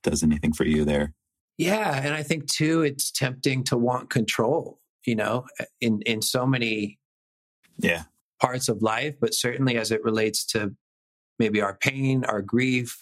does 0.02 0.22
anything 0.22 0.52
for 0.52 0.64
you 0.64 0.84
there. 0.84 1.14
Yeah, 1.58 2.00
and 2.02 2.14
I 2.14 2.22
think 2.22 2.46
too, 2.46 2.82
it's 2.82 3.10
tempting 3.10 3.64
to 3.64 3.76
want 3.76 4.10
control. 4.10 4.78
You 5.06 5.16
know, 5.16 5.46
in 5.80 6.02
in 6.02 6.22
so 6.22 6.46
many 6.46 6.98
yeah 7.78 8.04
parts 8.40 8.68
of 8.68 8.82
life, 8.82 9.16
but 9.20 9.34
certainly 9.34 9.76
as 9.76 9.90
it 9.90 10.02
relates 10.04 10.44
to 10.46 10.74
maybe 11.38 11.60
our 11.60 11.74
pain, 11.74 12.24
our 12.24 12.42
grief. 12.42 12.98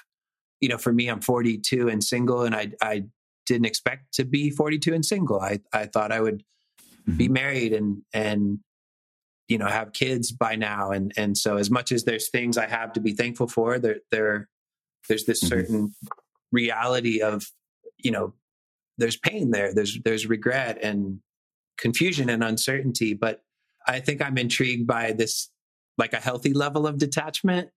You 0.61 0.69
know, 0.69 0.79
for 0.79 0.93
me, 0.93 1.09
I'm 1.09 1.21
42 1.21 1.89
and 1.89 2.03
single, 2.03 2.43
and 2.43 2.55
I 2.55 2.73
I 2.81 3.05
didn't 3.47 3.67
expect 3.67 4.15
to 4.15 4.25
be 4.25 4.51
42 4.51 4.95
and 4.95 5.05
single. 5.05 5.41
I 5.41 5.61
I 5.73 5.87
thought 5.87 6.13
I 6.13 6.21
would 6.21 6.43
mm-hmm. 7.09 7.17
be 7.17 7.29
married 7.29 7.73
and 7.73 8.03
and 8.13 8.59
you 9.49 9.59
know 9.59 9.67
have 9.67 9.93
kids 9.93 10.33
by 10.33 10.57
now, 10.57 10.91
and 10.91 11.13
and 11.17 11.37
so 11.37 11.57
as 11.57 11.71
much 11.71 11.93
as 11.93 12.05
there's 12.05 12.29
things 12.29 12.59
I 12.59 12.67
have 12.67 12.93
to 12.95 13.01
be 13.01 13.13
thankful 13.13 13.49
for, 13.49 13.79
there 13.79 14.01
there 14.11 14.49
there's 15.09 15.25
this 15.25 15.43
mm-hmm. 15.43 15.49
certain 15.49 15.95
reality 16.53 17.21
of 17.21 17.47
you 17.99 18.11
know 18.11 18.35
there's 18.99 19.17
pain 19.17 19.51
there, 19.51 19.75
there's 19.75 19.99
there's 20.05 20.27
regret 20.27 20.79
and 20.83 21.21
confusion 21.79 22.29
and 22.29 22.43
uncertainty, 22.43 23.15
but 23.15 23.43
I 23.87 24.01
think 24.01 24.21
I'm 24.21 24.37
intrigued 24.37 24.87
by 24.87 25.13
this 25.13 25.51
like 25.97 26.13
a 26.13 26.21
healthy 26.21 26.53
level 26.53 26.87
of 26.87 26.99
detachment 26.99 27.71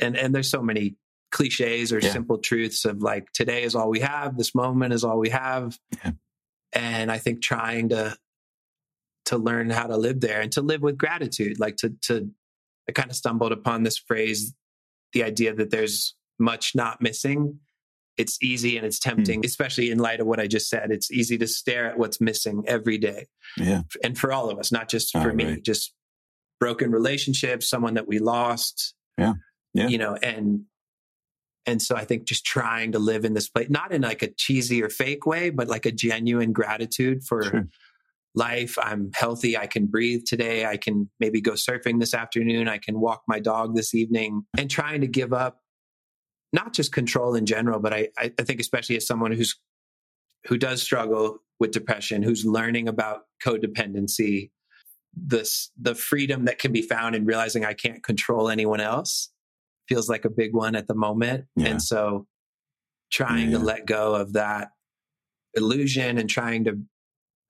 and 0.00 0.16
and 0.16 0.34
there's 0.34 0.50
so 0.50 0.62
many 0.62 0.96
cliches 1.30 1.92
or 1.92 1.98
yeah. 2.00 2.10
simple 2.10 2.38
truths 2.38 2.84
of 2.84 3.02
like 3.02 3.30
today 3.32 3.62
is 3.62 3.74
all 3.74 3.90
we 3.90 4.00
have 4.00 4.36
this 4.36 4.54
moment 4.54 4.94
is 4.94 5.04
all 5.04 5.18
we 5.18 5.28
have 5.28 5.78
yeah. 6.02 6.12
and 6.72 7.12
i 7.12 7.18
think 7.18 7.42
trying 7.42 7.90
to 7.90 8.16
to 9.28 9.36
learn 9.36 9.68
how 9.68 9.86
to 9.86 9.96
live 9.96 10.20
there 10.20 10.40
and 10.40 10.50
to 10.52 10.62
live 10.62 10.80
with 10.80 10.96
gratitude 10.96 11.60
like 11.60 11.76
to 11.76 11.90
to 12.00 12.30
i 12.88 12.92
kind 12.92 13.10
of 13.10 13.16
stumbled 13.16 13.52
upon 13.52 13.82
this 13.82 13.98
phrase 13.98 14.54
the 15.12 15.22
idea 15.22 15.54
that 15.54 15.70
there's 15.70 16.16
much 16.38 16.74
not 16.74 17.02
missing 17.02 17.58
it's 18.16 18.38
easy 18.42 18.78
and 18.78 18.86
it's 18.86 18.98
tempting 18.98 19.42
mm. 19.42 19.44
especially 19.44 19.90
in 19.90 19.98
light 19.98 20.20
of 20.20 20.26
what 20.26 20.40
i 20.40 20.46
just 20.46 20.70
said 20.70 20.90
it's 20.90 21.10
easy 21.10 21.36
to 21.36 21.46
stare 21.46 21.84
at 21.90 21.98
what's 21.98 22.22
missing 22.22 22.64
every 22.66 22.96
day 22.96 23.26
yeah 23.58 23.82
and 24.02 24.16
for 24.16 24.32
all 24.32 24.48
of 24.50 24.58
us 24.58 24.72
not 24.72 24.88
just 24.88 25.12
for 25.12 25.34
me 25.34 25.44
right. 25.44 25.62
just 25.62 25.92
broken 26.58 26.90
relationships 26.90 27.68
someone 27.68 27.94
that 27.94 28.08
we 28.08 28.18
lost 28.18 28.94
yeah 29.18 29.34
yeah. 29.74 29.88
you 29.88 29.98
know 29.98 30.14
and 30.14 30.62
and 31.66 31.82
so 31.82 31.94
i 31.94 32.04
think 32.04 32.24
just 32.24 32.46
trying 32.46 32.92
to 32.92 32.98
live 32.98 33.26
in 33.26 33.34
this 33.34 33.50
place 33.50 33.68
not 33.68 33.92
in 33.92 34.00
like 34.00 34.22
a 34.22 34.28
cheesy 34.28 34.82
or 34.82 34.88
fake 34.88 35.26
way 35.26 35.50
but 35.50 35.68
like 35.68 35.84
a 35.84 35.92
genuine 35.92 36.52
gratitude 36.52 37.22
for 37.22 37.42
sure. 37.42 37.68
Life 38.34 38.76
i'm 38.80 39.10
healthy 39.14 39.56
i 39.56 39.66
can 39.66 39.86
breathe 39.86 40.22
today 40.26 40.66
i 40.66 40.76
can 40.76 41.08
maybe 41.18 41.40
go 41.40 41.52
surfing 41.52 41.98
this 41.98 42.14
afternoon 42.14 42.68
i 42.68 42.78
can 42.78 43.00
walk 43.00 43.22
my 43.26 43.38
dog 43.38 43.74
this 43.74 43.94
evening 43.94 44.44
and 44.56 44.70
trying 44.70 45.00
to 45.00 45.06
give 45.06 45.32
up 45.32 45.60
not 46.52 46.72
just 46.72 46.92
control 46.92 47.34
in 47.34 47.46
general 47.46 47.80
but 47.80 47.92
i 47.92 48.08
i 48.18 48.28
think 48.42 48.60
especially 48.60 48.96
as 48.96 49.06
someone 49.06 49.32
who's 49.32 49.58
who 50.46 50.56
does 50.56 50.82
struggle 50.82 51.38
with 51.58 51.70
depression 51.72 52.22
who's 52.22 52.44
learning 52.44 52.86
about 52.86 53.22
codependency 53.44 54.50
this 55.16 55.70
the 55.80 55.94
freedom 55.94 56.44
that 56.44 56.58
can 56.58 56.70
be 56.70 56.82
found 56.82 57.14
in 57.16 57.24
realizing 57.24 57.64
i 57.64 57.72
can't 57.72 58.04
control 58.04 58.48
anyone 58.48 58.80
else 58.80 59.30
feels 59.88 60.08
like 60.08 60.24
a 60.24 60.30
big 60.30 60.54
one 60.54 60.76
at 60.76 60.86
the 60.86 60.94
moment. 60.94 61.46
Yeah. 61.56 61.68
And 61.68 61.82
so 61.82 62.26
trying 63.10 63.50
yeah. 63.50 63.58
to 63.58 63.64
let 63.64 63.86
go 63.86 64.14
of 64.14 64.34
that 64.34 64.68
illusion 65.54 66.18
and 66.18 66.28
trying 66.28 66.64
to 66.64 66.78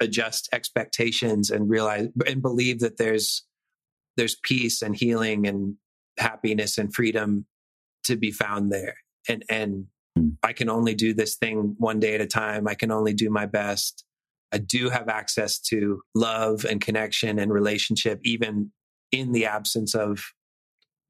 adjust 0.01 0.49
expectations 0.53 1.51
and 1.51 1.69
realize 1.69 2.09
and 2.27 2.43
believe 2.43 2.81
that 2.81 2.99
there's 2.99 3.45
there's 4.17 4.37
peace 4.43 4.83
and 4.83 4.97
healing 4.97 5.47
and 5.47 5.77
happiness 6.19 6.79
and 6.79 6.95
freedom 6.95 7.47
to 8.05 8.17
be 8.17 8.31
found 8.31 8.73
there. 8.73 8.95
And 9.29 9.45
and 9.49 9.87
mm. 10.19 10.37
I 10.43 10.53
can 10.53 10.69
only 10.69 10.95
do 10.95 11.15
this 11.15 11.37
thing 11.37 11.77
one 11.79 12.01
day 12.01 12.15
at 12.15 12.21
a 12.21 12.27
time. 12.27 12.69
I 12.69 12.75
can 12.75 12.91
only 12.91 13.15
do 13.15 13.31
my 13.31 13.47
best. 13.47 14.05
I 14.53 14.59
do 14.59 14.89
have 14.89 15.09
access 15.09 15.59
to 15.61 16.01
love 16.15 16.65
and 16.65 16.81
connection 16.81 17.39
and 17.39 17.53
relationship, 17.53 18.21
even 18.25 18.73
in 19.13 19.33
the 19.33 19.47
absence 19.47 19.95
of 19.95 20.33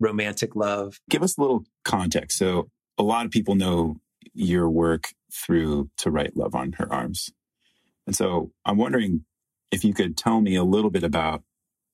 romantic 0.01 0.57
love. 0.57 0.98
Give 1.09 1.22
us 1.22 1.38
a 1.38 1.40
little 1.40 1.64
context. 1.85 2.38
So, 2.38 2.68
a 2.98 3.03
lot 3.03 3.27
of 3.27 3.31
people 3.31 3.55
know 3.55 3.96
your 4.35 4.68
work 4.68 5.09
through 5.33 5.90
To 5.98 6.11
Write 6.11 6.37
Love 6.37 6.55
on 6.55 6.72
Her 6.72 6.92
Arms. 6.92 7.31
And 8.09 8.16
so, 8.16 8.53
I'm 8.64 8.79
wondering 8.79 9.27
if 9.71 9.85
you 9.85 9.92
could 9.92 10.16
tell 10.16 10.40
me 10.40 10.57
a 10.57 10.64
little 10.64 10.90
bit 10.90 11.05
about 11.05 11.42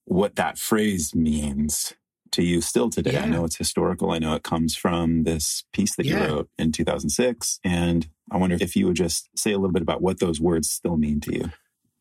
what 0.04 0.36
that 0.36 0.58
phrase 0.58 1.12
means 1.12 1.92
to 2.30 2.44
you 2.44 2.60
still 2.60 2.88
today. 2.88 3.14
Yeah. 3.14 3.24
I 3.24 3.26
know 3.26 3.44
it's 3.44 3.56
historical. 3.56 4.12
I 4.12 4.20
know 4.20 4.34
it 4.34 4.44
comes 4.44 4.76
from 4.76 5.24
this 5.24 5.64
piece 5.72 5.96
that 5.96 6.06
yeah. 6.06 6.24
you 6.24 6.32
wrote 6.32 6.50
in 6.56 6.70
2006. 6.70 7.58
And 7.64 8.08
I 8.30 8.36
wonder 8.36 8.56
if 8.60 8.76
you 8.76 8.86
would 8.86 8.94
just 8.94 9.28
say 9.36 9.50
a 9.50 9.58
little 9.58 9.72
bit 9.72 9.82
about 9.82 10.02
what 10.02 10.20
those 10.20 10.40
words 10.40 10.70
still 10.70 10.96
mean 10.96 11.18
to 11.22 11.34
you. 11.34 11.50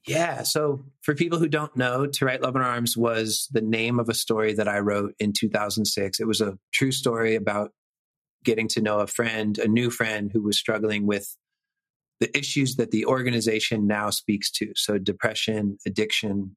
Yeah. 0.06 0.44
So 0.44 0.86
for 1.02 1.16
people 1.16 1.40
who 1.40 1.48
don't 1.48 1.76
know, 1.76 2.06
To 2.06 2.26
Write 2.26 2.44
Love 2.44 2.56
on 2.56 2.62
Arms 2.62 2.96
was 2.96 3.48
the 3.52 3.62
name 3.62 4.00
of 4.00 4.10
a 4.10 4.14
story 4.14 4.54
that 4.54 4.68
I 4.68 4.78
wrote 4.78 5.16
in 5.18 5.34
2006. 5.34 6.20
It 6.20 6.28
was 6.28 6.40
a 6.40 6.60
true 6.72 6.92
story 6.92 7.34
about 7.34 7.72
getting 8.44 8.68
to 8.68 8.82
know 8.82 9.00
a 9.00 9.08
friend, 9.08 9.58
a 9.58 9.68
new 9.68 9.90
friend 9.90 10.30
who 10.32 10.44
was 10.44 10.56
struggling 10.56 11.08
with 11.08 11.36
the 12.20 12.36
issues 12.38 12.76
that 12.76 12.92
the 12.92 13.06
organization 13.06 13.88
now 13.88 14.10
speaks 14.10 14.52
to. 14.52 14.72
So 14.76 14.98
depression, 14.98 15.78
addiction, 15.86 16.56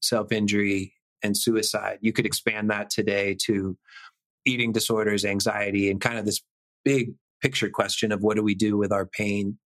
self 0.00 0.32
injury, 0.32 0.94
and 1.22 1.36
suicide. 1.36 1.98
You 2.00 2.12
could 2.12 2.26
expand 2.26 2.70
that 2.70 2.90
today 2.90 3.36
to 3.46 3.76
eating 4.44 4.72
disorders, 4.72 5.24
anxiety, 5.24 5.90
and 5.90 6.00
kind 6.00 6.18
of 6.18 6.24
this 6.24 6.40
big 6.84 7.14
picture 7.42 7.70
question 7.70 8.12
of 8.12 8.22
what 8.22 8.36
do 8.36 8.42
we 8.42 8.54
do 8.54 8.76
with 8.76 8.92
our 8.92 9.06
pain 9.06 9.58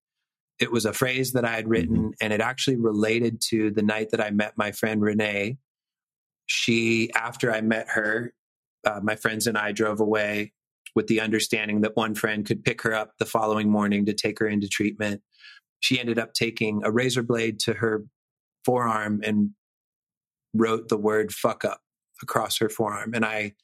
it 0.61 0.71
was 0.71 0.85
a 0.85 0.93
phrase 0.93 1.33
that 1.33 1.45
I 1.45 1.53
had 1.53 1.69
written, 1.69 1.97
mm-hmm. 1.97 2.11
and 2.21 2.33
it 2.33 2.43
actually 2.43 2.77
related 2.77 3.41
to 3.49 3.71
the 3.71 3.83
night 3.83 4.11
that 4.11 4.21
I 4.21 4.31
met 4.31 4.53
my 4.59 4.73
friend 4.73 5.01
Renee. 5.01 5.57
She, 6.47 7.11
after 7.15 7.51
I 7.51 7.63
met 7.63 7.89
her, 7.89 8.35
uh, 8.85 9.01
my 9.03 9.17
friends 9.17 9.47
and 9.47 9.57
I 9.57 9.73
drove 9.73 10.01
away 10.01 10.53
with 10.94 11.07
the 11.07 11.20
understanding 11.20 11.81
that 11.83 11.96
one 11.96 12.14
friend 12.14 12.44
could 12.46 12.64
pick 12.64 12.83
her 12.83 12.94
up 12.94 13.12
the 13.18 13.26
following 13.26 13.70
morning 13.70 14.07
to 14.07 14.12
take 14.12 14.38
her 14.38 14.46
into 14.46 14.68
treatment. 14.68 15.22
She 15.81 15.98
ended 15.98 16.18
up 16.18 16.35
taking 16.35 16.83
a 16.85 16.90
razor 16.90 17.22
blade 17.22 17.61
to 17.61 17.74
her 17.74 18.05
forearm 18.64 19.20
and 19.24 19.50
wrote 20.55 20.88
the 20.88 20.96
word 20.96 21.33
fuck 21.33 21.64
up 21.64 21.81
across 22.22 22.59
her 22.59 22.68
forearm. 22.68 23.14
And 23.14 23.24
I, 23.24 23.55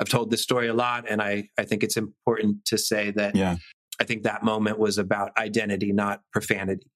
I've 0.00 0.08
told 0.08 0.30
this 0.30 0.42
story 0.42 0.68
a 0.68 0.74
lot, 0.74 1.04
and 1.08 1.22
I, 1.22 1.48
I 1.58 1.64
think 1.64 1.84
it's 1.84 1.96
important 1.96 2.64
to 2.66 2.78
say 2.78 3.12
that 3.12 3.36
yeah. 3.36 3.56
I 4.00 4.04
think 4.04 4.24
that 4.24 4.42
moment 4.42 4.78
was 4.78 4.98
about 4.98 5.36
identity, 5.38 5.92
not 5.92 6.22
profanity. 6.32 6.90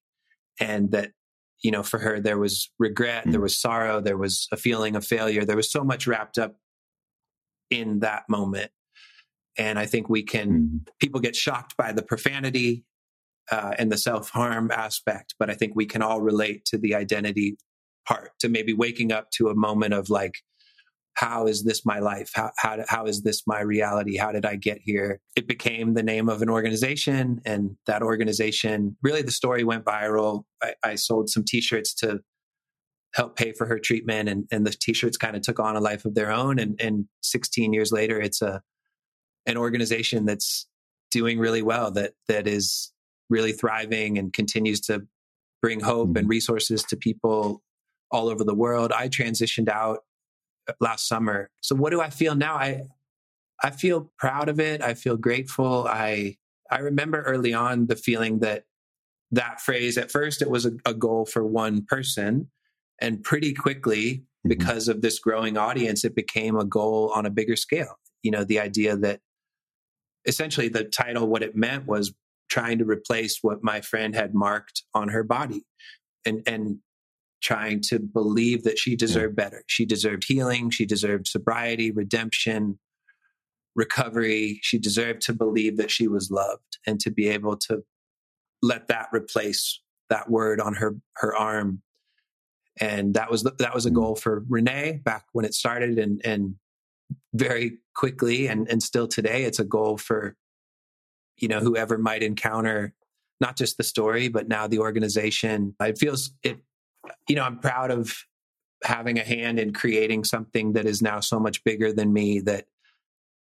And 0.59 0.91
that, 0.91 1.11
you 1.63 1.71
know, 1.71 1.83
for 1.83 1.99
her, 1.99 2.19
there 2.19 2.37
was 2.37 2.69
regret, 2.77 3.25
mm 3.25 3.31
there 3.31 3.39
was 3.39 3.59
sorrow, 3.59 4.01
there 4.01 4.17
was 4.17 4.47
a 4.51 4.57
feeling 4.57 4.95
of 4.95 5.05
failure. 5.05 5.45
There 5.45 5.55
was 5.55 5.71
so 5.71 5.83
much 5.83 6.07
wrapped 6.07 6.37
up 6.37 6.57
in 7.69 7.99
that 7.99 8.23
moment. 8.27 8.71
And 9.59 9.77
I 9.77 9.85
think 9.85 10.09
we 10.09 10.23
can, 10.23 10.49
mm 10.49 10.79
people 10.99 11.21
get 11.21 11.35
shocked 11.35 11.77
by 11.77 11.93
the 11.93 12.01
profanity 12.01 12.83
uh, 13.49 13.73
and 13.77 13.91
the 13.91 13.97
self 13.97 14.29
harm 14.29 14.69
aspect, 14.69 15.33
but 15.39 15.49
I 15.49 15.53
think 15.53 15.73
we 15.75 15.85
can 15.85 16.01
all 16.01 16.21
relate 16.21 16.65
to 16.65 16.77
the 16.77 16.93
identity 16.93 17.57
part, 18.05 18.31
to 18.39 18.49
maybe 18.49 18.73
waking 18.73 19.11
up 19.11 19.31
to 19.31 19.47
a 19.47 19.55
moment 19.55 19.93
of 19.93 20.09
like, 20.09 20.35
how 21.13 21.47
is 21.47 21.63
this 21.63 21.85
my 21.85 21.99
life? 21.99 22.31
How, 22.33 22.51
how, 22.57 22.83
how 22.87 23.05
is 23.05 23.23
this 23.23 23.43
my 23.47 23.61
reality? 23.61 24.17
How 24.17 24.31
did 24.31 24.45
I 24.45 24.55
get 24.55 24.79
here? 24.81 25.19
It 25.35 25.47
became 25.47 25.93
the 25.93 26.03
name 26.03 26.29
of 26.29 26.41
an 26.41 26.49
organization, 26.49 27.41
and 27.45 27.75
that 27.87 28.01
organization 28.01 28.97
really 29.01 29.21
the 29.21 29.31
story 29.31 29.63
went 29.63 29.85
viral. 29.85 30.43
I, 30.61 30.73
I 30.83 30.95
sold 30.95 31.29
some 31.29 31.43
t 31.45 31.61
shirts 31.61 31.93
to 31.95 32.19
help 33.15 33.35
pay 33.35 33.53
for 33.53 33.65
her 33.67 33.79
treatment, 33.79 34.29
and, 34.29 34.45
and 34.51 34.65
the 34.65 34.71
t 34.71 34.93
shirts 34.93 35.17
kind 35.17 35.35
of 35.35 35.41
took 35.41 35.59
on 35.59 35.75
a 35.75 35.81
life 35.81 36.05
of 36.05 36.15
their 36.15 36.31
own. 36.31 36.59
And, 36.59 36.79
and 36.81 37.05
16 37.21 37.73
years 37.73 37.91
later, 37.91 38.19
it's 38.21 38.41
a 38.41 38.61
an 39.45 39.57
organization 39.57 40.25
that's 40.25 40.67
doing 41.11 41.39
really 41.39 41.61
well, 41.61 41.91
that 41.91 42.13
that 42.27 42.47
is 42.47 42.91
really 43.29 43.51
thriving 43.51 44.17
and 44.17 44.33
continues 44.33 44.79
to 44.81 45.05
bring 45.61 45.79
hope 45.79 46.09
and 46.09 46.17
mm-hmm. 46.17 46.27
resources 46.27 46.83
to 46.83 46.97
people 46.97 47.61
all 48.11 48.29
over 48.29 48.43
the 48.43 48.55
world. 48.55 48.91
I 48.91 49.09
transitioned 49.09 49.69
out 49.69 49.99
last 50.79 51.07
summer. 51.07 51.49
So 51.61 51.75
what 51.75 51.91
do 51.91 52.01
I 52.01 52.09
feel 52.09 52.35
now? 52.35 52.55
I 52.55 52.83
I 53.61 53.71
feel 53.71 54.11
proud 54.17 54.49
of 54.49 54.59
it. 54.59 54.81
I 54.81 54.93
feel 54.93 55.17
grateful. 55.17 55.87
I 55.87 56.37
I 56.71 56.79
remember 56.79 57.21
early 57.21 57.53
on 57.53 57.87
the 57.87 57.95
feeling 57.95 58.39
that 58.39 58.63
that 59.31 59.61
phrase 59.61 59.97
at 59.97 60.11
first 60.11 60.41
it 60.41 60.49
was 60.49 60.65
a, 60.65 60.71
a 60.85 60.93
goal 60.93 61.25
for 61.25 61.45
one 61.45 61.85
person 61.85 62.49
and 62.99 63.23
pretty 63.23 63.53
quickly 63.53 64.13
mm-hmm. 64.13 64.49
because 64.49 64.87
of 64.87 65.01
this 65.01 65.19
growing 65.19 65.57
audience 65.57 66.03
it 66.03 66.15
became 66.15 66.57
a 66.57 66.65
goal 66.65 67.11
on 67.13 67.25
a 67.25 67.29
bigger 67.31 67.55
scale. 67.55 67.99
You 68.23 68.31
know, 68.31 68.43
the 68.43 68.59
idea 68.59 68.97
that 68.97 69.21
essentially 70.25 70.69
the 70.69 70.83
title 70.83 71.27
what 71.27 71.43
it 71.43 71.55
meant 71.55 71.87
was 71.87 72.13
trying 72.49 72.79
to 72.79 72.85
replace 72.85 73.39
what 73.41 73.63
my 73.63 73.81
friend 73.81 74.15
had 74.15 74.33
marked 74.33 74.83
on 74.93 75.09
her 75.09 75.23
body. 75.23 75.63
And 76.25 76.41
and 76.45 76.79
trying 77.41 77.81
to 77.81 77.99
believe 77.99 78.63
that 78.63 78.77
she 78.77 78.95
deserved 78.95 79.35
yeah. 79.37 79.45
better. 79.45 79.63
She 79.67 79.85
deserved 79.85 80.25
healing. 80.27 80.69
She 80.69 80.85
deserved 80.85 81.27
sobriety, 81.27 81.91
redemption, 81.91 82.79
recovery. 83.75 84.59
She 84.61 84.77
deserved 84.77 85.21
to 85.23 85.33
believe 85.33 85.77
that 85.77 85.91
she 85.91 86.07
was 86.07 86.29
loved 86.31 86.79
and 86.85 86.99
to 87.01 87.11
be 87.11 87.29
able 87.29 87.57
to 87.57 87.83
let 88.61 88.87
that 88.87 89.07
replace 89.13 89.81
that 90.09 90.29
word 90.29 90.59
on 90.59 90.75
her 90.75 90.95
her 91.15 91.35
arm. 91.35 91.81
And 92.79 93.13
that 93.13 93.29
was 93.29 93.43
that 93.43 93.73
was 93.73 93.85
a 93.85 93.91
mm. 93.91 93.95
goal 93.95 94.15
for 94.15 94.43
Renee 94.47 95.01
back 95.03 95.25
when 95.31 95.45
it 95.45 95.53
started, 95.53 95.97
and 95.97 96.21
and 96.23 96.55
very 97.33 97.79
quickly, 97.95 98.47
and 98.47 98.69
and 98.69 98.81
still 98.81 99.07
today, 99.07 99.43
it's 99.43 99.59
a 99.59 99.65
goal 99.65 99.97
for 99.97 100.35
you 101.37 101.47
know 101.47 101.59
whoever 101.59 101.97
might 101.97 102.23
encounter 102.23 102.93
not 103.41 103.57
just 103.57 103.77
the 103.77 103.83
story, 103.83 104.27
but 104.27 104.47
now 104.47 104.67
the 104.67 104.79
organization. 104.79 105.75
It 105.79 105.97
feels 105.97 106.31
it. 106.43 106.59
You 107.27 107.35
know, 107.35 107.43
I'm 107.43 107.59
proud 107.59 107.91
of 107.91 108.13
having 108.83 109.19
a 109.19 109.23
hand 109.23 109.59
in 109.59 109.73
creating 109.73 110.23
something 110.23 110.73
that 110.73 110.85
is 110.85 111.01
now 111.01 111.19
so 111.19 111.39
much 111.39 111.63
bigger 111.63 111.91
than 111.93 112.13
me 112.13 112.39
that 112.41 112.65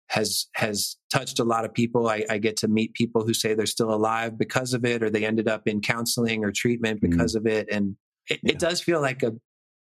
has 0.09 0.47
has 0.55 0.95
touched 1.11 1.39
a 1.39 1.43
lot 1.43 1.65
of 1.65 1.73
people. 1.73 2.07
I, 2.07 2.23
I, 2.29 2.37
get 2.37 2.57
to 2.57 2.67
meet 2.67 2.93
people 2.93 3.25
who 3.25 3.33
say 3.33 3.53
they're 3.53 3.65
still 3.65 3.93
alive 3.93 4.37
because 4.37 4.73
of 4.73 4.85
it, 4.85 5.03
or 5.03 5.09
they 5.09 5.25
ended 5.25 5.47
up 5.47 5.67
in 5.67 5.81
counseling 5.81 6.45
or 6.45 6.51
treatment 6.51 7.01
mm-hmm. 7.01 7.11
because 7.11 7.35
mm-hmm. 7.35 7.47
of 7.47 7.53
it. 7.53 7.67
And 7.69 7.97
it, 8.29 8.39
yeah. 8.41 8.53
it, 8.53 8.59
does 8.59 8.81
feel 8.81 9.01
like 9.01 9.21
a, 9.23 9.33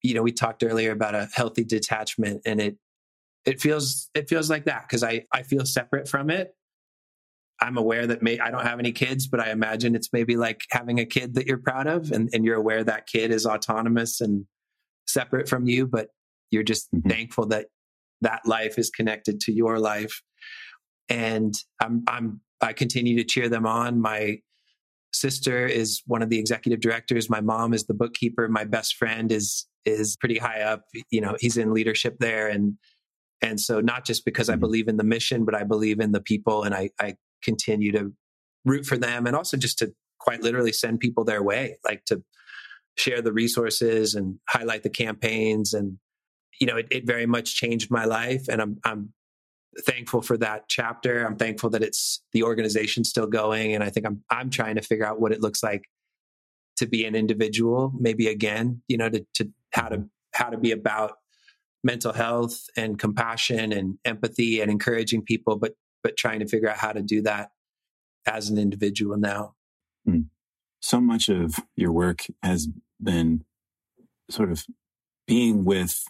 you 0.02 0.14
know, 0.14 0.22
we 0.22 0.32
talked 0.32 0.64
earlier 0.64 0.92
about 0.92 1.16
a 1.16 1.30
healthy 1.34 1.66
detachment, 1.66 2.42
and 2.46 2.62
it 2.62 2.78
it 3.46 3.62
feels 3.62 4.10
it 4.14 4.30
feels 4.30 4.50
like 4.50 4.66
that 4.66 4.84
because 4.88 5.04
I 5.04 5.24
I 5.32 5.44
feel 5.44 5.66
separate 5.66 6.08
from 6.08 6.30
it. 6.30 6.56
I'm 7.62 7.78
aware 7.78 8.06
that 8.08 8.22
may, 8.22 8.40
I 8.40 8.52
don't 8.52 8.66
have 8.66 8.80
any 8.80 8.92
kids, 8.92 9.28
but 9.28 9.40
I 9.40 9.52
imagine 9.52 9.96
it's 9.96 10.10
maybe 10.12 10.36
like 10.36 10.66
having 10.72 11.00
a 11.00 11.06
kid 11.06 11.36
that 11.36 11.46
you're 11.46 11.60
proud 11.60 11.88
of, 11.88 12.12
and, 12.12 12.30
and 12.34 12.44
you're 12.44 12.58
aware 12.58 12.84
that 12.84 13.08
kid 13.08 13.32
is 13.32 13.46
autonomous 13.46 14.20
and 14.20 14.46
separate 15.08 15.48
from 15.48 15.66
you, 15.66 15.88
but 15.88 16.10
you're 16.52 16.64
just 16.64 16.90
mm-hmm. 16.94 17.08
thankful 17.10 17.46
that 17.48 17.68
that 18.22 18.42
life 18.46 18.78
is 18.78 18.90
connected 18.90 19.40
to 19.42 19.54
your 19.54 19.80
life. 19.80 20.22
And 21.08 21.54
I'm, 21.82 22.04
I'm, 22.08 22.42
I 22.60 22.74
continue 22.74 23.18
to 23.18 23.24
cheer 23.24 23.48
them 23.48 23.66
on. 23.66 24.02
My 24.02 24.40
sister 25.14 25.66
is 25.66 26.02
one 26.06 26.22
of 26.22 26.30
the 26.30 26.40
executive 26.40 26.82
directors. 26.82 27.30
My 27.30 27.42
mom 27.42 27.74
is 27.74 27.86
the 27.86 27.94
bookkeeper. 27.94 28.48
My 28.50 28.64
best 28.64 28.96
friend 28.96 29.32
is, 29.32 29.68
is 29.86 30.18
pretty 30.18 30.38
high 30.38 30.62
up. 30.62 30.84
You 31.12 31.22
know, 31.22 31.36
he's 31.40 31.58
in 31.58 31.74
leadership 31.74 32.16
there. 32.20 32.48
And, 32.48 32.78
and 33.44 33.60
so 33.60 33.80
not 33.80 34.06
just 34.06 34.26
because 34.26 34.50
I 34.50 34.54
mm-hmm. 34.54 34.62
believe 34.62 34.88
in 34.88 34.98
the 34.98 35.04
mission, 35.04 35.46
but 35.46 35.54
I 35.54 35.64
believe 35.64 36.00
in 36.00 36.12
the 36.12 36.22
people 36.22 36.64
and 36.64 36.74
I, 36.74 36.90
I 37.00 37.16
continue 37.44 37.92
to 37.92 38.12
root 38.66 38.86
for 38.86 38.98
them 38.98 39.28
and 39.28 39.36
also 39.36 39.58
just 39.58 39.78
to 39.80 39.94
quite 40.20 40.42
literally 40.42 40.72
send 40.72 41.00
people 41.00 41.24
their 41.24 41.44
way, 41.44 41.78
like 41.86 42.06
to 42.06 42.24
share 42.98 43.22
the 43.22 43.34
resources 43.34 44.16
and 44.16 44.40
highlight 44.50 44.84
the 44.84 44.90
campaigns 44.90 45.74
and 45.74 46.00
you 46.60 46.68
know, 46.68 46.78
it, 46.78 46.88
it 46.92 47.08
very 47.08 47.26
much 47.26 47.56
changed 47.56 47.92
my 47.92 48.06
life, 48.06 48.48
and 48.48 48.62
I'm 48.62 48.80
I'm 48.84 49.14
thankful 49.86 50.22
for 50.22 50.38
that 50.38 50.66
chapter. 50.68 51.26
I'm 51.26 51.36
thankful 51.36 51.72
that 51.72 51.84
it's 51.84 52.22
the 52.32 52.44
organization 52.44 53.04
still 53.04 53.28
going, 53.28 53.74
and 53.74 53.84
I 53.84 53.90
think 53.90 54.06
I'm 54.06 54.24
I'm 54.30 54.50
trying 54.50 54.76
to 54.76 54.82
figure 54.82 55.06
out 55.06 55.20
what 55.20 55.32
it 55.32 55.42
looks 55.42 55.64
like 55.64 55.84
to 56.78 56.88
be 56.88 57.06
an 57.06 57.16
individual, 57.16 57.92
maybe 58.00 58.28
again, 58.28 58.82
you 58.88 58.98
know, 58.98 59.10
to, 59.10 59.26
to 59.36 59.50
how 59.72 59.90
to 59.90 60.06
how 60.34 60.50
to 60.50 60.58
be 60.58 60.72
about 60.72 61.18
mental 61.84 62.14
health 62.14 62.68
and 62.78 62.98
compassion 62.98 63.74
and 63.74 63.98
empathy 64.06 64.62
and 64.62 64.72
encouraging 64.72 65.22
people, 65.22 65.58
but 65.58 65.74
but 66.04 66.18
trying 66.18 66.40
to 66.40 66.48
figure 66.48 66.70
out 66.70 66.78
how 66.78 66.92
to 66.92 67.02
do 67.02 67.22
that 67.22 67.52
as 68.26 68.50
an 68.50 68.58
individual 68.58 69.18
now. 69.18 69.56
Mm. 70.08 70.26
So 70.82 71.00
much 71.00 71.30
of 71.30 71.56
your 71.76 71.92
work 71.92 72.26
has 72.42 72.68
been 73.02 73.46
sort 74.30 74.52
of 74.52 74.66
being 75.26 75.64
with 75.64 76.04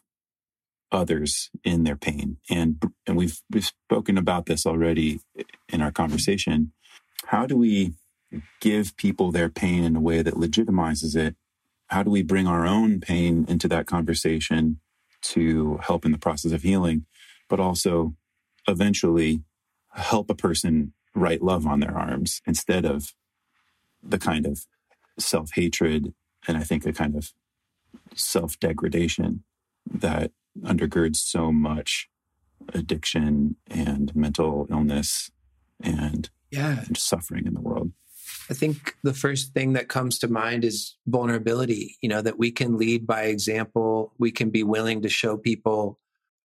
others 0.91 1.49
in 1.63 1.83
their 1.83 1.95
pain. 1.95 2.37
And, 2.49 2.81
and 3.07 3.15
we've, 3.15 3.39
we've 3.51 3.65
spoken 3.65 4.17
about 4.17 4.45
this 4.45 4.65
already 4.65 5.21
in 5.69 5.81
our 5.81 5.91
conversation. 5.91 6.71
How 7.27 7.45
do 7.45 7.57
we 7.57 7.93
give 8.61 8.95
people 8.97 9.31
their 9.31 9.49
pain 9.49 9.83
in 9.83 9.95
a 9.95 10.01
way 10.01 10.21
that 10.21 10.35
legitimizes 10.35 11.15
it? 11.15 11.35
How 11.87 12.03
do 12.03 12.09
we 12.09 12.23
bring 12.23 12.47
our 12.47 12.65
own 12.65 12.99
pain 12.99 13.45
into 13.47 13.67
that 13.67 13.85
conversation 13.85 14.79
to 15.23 15.79
help 15.81 16.05
in 16.05 16.11
the 16.11 16.17
process 16.17 16.51
of 16.51 16.63
healing, 16.63 17.05
but 17.49 17.59
also 17.59 18.15
eventually 18.67 19.43
help 19.91 20.29
a 20.29 20.35
person 20.35 20.93
write 21.15 21.41
love 21.41 21.67
on 21.67 21.79
their 21.79 21.97
arms 21.97 22.41
instead 22.45 22.85
of 22.85 23.13
the 24.01 24.17
kind 24.17 24.45
of 24.45 24.65
self 25.19 25.51
hatred 25.53 26.13
and 26.47 26.57
I 26.57 26.63
think 26.63 26.83
the 26.83 26.93
kind 26.93 27.15
of 27.15 27.31
self 28.15 28.59
degradation 28.59 29.43
that 29.89 30.31
undergirds 30.61 31.17
so 31.17 31.51
much 31.51 32.09
addiction 32.73 33.55
and 33.69 34.15
mental 34.15 34.67
illness 34.69 35.31
and 35.81 36.29
yeah. 36.51 36.83
suffering 36.95 37.45
in 37.45 37.53
the 37.53 37.61
world 37.61 37.91
i 38.49 38.53
think 38.53 38.95
the 39.03 39.13
first 39.13 39.53
thing 39.53 39.73
that 39.73 39.87
comes 39.87 40.19
to 40.19 40.27
mind 40.27 40.63
is 40.63 40.97
vulnerability 41.07 41.97
you 42.01 42.09
know 42.09 42.21
that 42.21 42.37
we 42.37 42.51
can 42.51 42.77
lead 42.77 43.07
by 43.07 43.23
example. 43.23 44.13
We 44.19 44.31
can 44.31 44.49
be 44.49 44.63
willing 44.63 45.01
to 45.01 45.09
show 45.09 45.37
people 45.37 45.99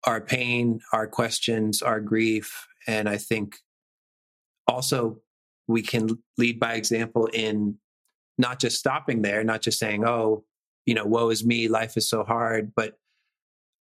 our 0.04 0.20
pain 0.20 0.80
our 0.92 1.06
questions 1.06 1.82
our 1.82 2.00
grief. 2.00 2.66
And 2.86 3.08
i 3.08 3.16
think 3.16 3.56
also 4.66 5.18
we 5.66 5.82
can 5.82 6.08
lead 6.36 6.60
by 6.60 6.74
example 6.74 7.26
in 7.32 7.78
not 8.36 8.60
just 8.60 8.78
stopping 8.78 9.22
there 9.22 9.42
not 9.42 9.62
just 9.62 9.78
saying 9.78 10.04
oh 10.06 10.44
you 10.86 10.94
know 10.94 11.06
woe 11.06 11.30
is 11.30 11.44
me 11.44 11.68
life 11.68 11.96
is 11.96 12.08
so 12.08 12.24
hard 12.24 12.72
but 12.76 12.94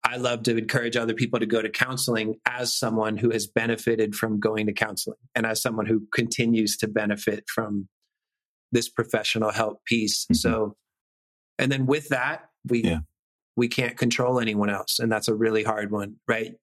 I 0.07 0.17
love 0.17 0.43
to 0.43 0.55
encourage 0.55 0.95
other 0.95 1.15
people 1.15 1.39
to 1.39 1.47
go 1.47 1.63
to 1.63 1.69
counseling 1.69 2.35
as 2.45 2.77
someone 2.77 3.17
who 3.17 3.31
has 3.31 3.47
benefited 3.47 4.13
from 4.13 4.39
going 4.39 4.67
to 4.67 4.73
counseling 4.73 5.17
and 5.33 5.47
as 5.47 5.63
someone 5.63 5.87
who 5.87 6.05
continues 6.13 6.77
to 6.77 6.87
benefit 6.87 7.45
from 7.49 7.89
this 8.71 8.89
professional 8.89 9.51
help 9.51 9.83
piece. 9.85 10.25
Mm-hmm. 10.25 10.35
So, 10.35 10.75
and 11.57 11.71
then 11.71 11.85
with 11.85 12.09
that, 12.09 12.49
we, 12.67 12.83
yeah. 12.83 12.99
we 13.55 13.67
can't 13.67 13.97
control 13.97 14.39
anyone 14.39 14.69
else. 14.69 14.99
And 14.99 15.11
that's 15.11 15.27
a 15.27 15.35
really 15.35 15.63
hard 15.63 15.91
one, 15.91 16.15
right? 16.27 16.53